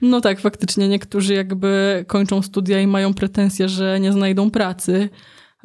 [0.02, 5.08] No tak, faktycznie niektórzy jakby kończą studia i mają pretensje, że nie znajdą pracy.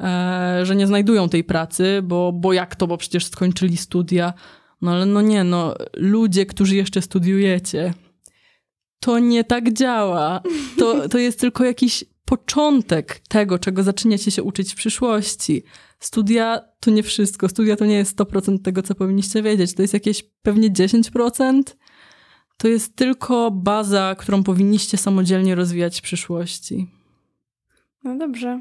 [0.00, 4.32] E, że nie znajdują tej pracy, bo, bo jak to, bo przecież skończyli studia.
[4.82, 7.94] No ale no nie, no ludzie, którzy jeszcze studiujecie,
[9.00, 10.40] to nie tak działa.
[10.78, 15.62] To, to jest tylko jakiś początek tego, czego zaczniecie się uczyć w przyszłości.
[16.00, 17.48] Studia to nie wszystko.
[17.48, 19.74] Studia to nie jest 100% tego, co powinniście wiedzieć.
[19.74, 21.62] To jest jakieś pewnie 10%.
[22.58, 26.86] To jest tylko baza, którą powinniście samodzielnie rozwijać w przyszłości.
[28.06, 28.60] No dobrze.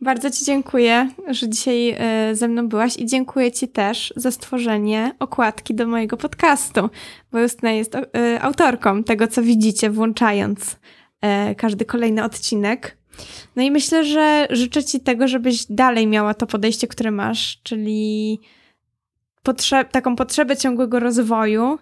[0.00, 5.12] Bardzo Ci dziękuję, że dzisiaj e, ze mną byłaś i dziękuję Ci też za stworzenie
[5.18, 6.90] okładki do mojego podcastu,
[7.32, 8.02] bo Justyna jest e,
[8.40, 10.76] autorką tego, co widzicie, włączając
[11.20, 12.97] e, każdy kolejny odcinek.
[13.56, 18.38] No i myślę, że życzę Ci tego, żebyś dalej miała to podejście, które masz, czyli
[19.42, 21.78] potrze taką potrzebę ciągłego rozwoju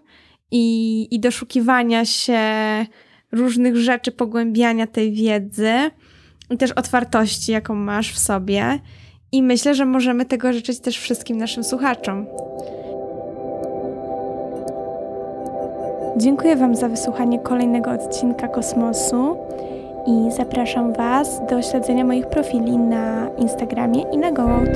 [0.51, 2.41] i, i doszukiwania się
[3.33, 5.73] różnych rzeczy, pogłębiania tej wiedzy
[6.51, 8.79] i też otwartości, jaką masz w sobie.
[9.33, 12.27] I myślę, że możemy tego życzyć też wszystkim naszym słuchaczom.
[16.17, 19.37] Dziękuję Wam za wysłuchanie kolejnego odcinka Kosmosu
[20.07, 24.71] i zapraszam Was do śledzenia moich profili na Instagramie i na GoOut.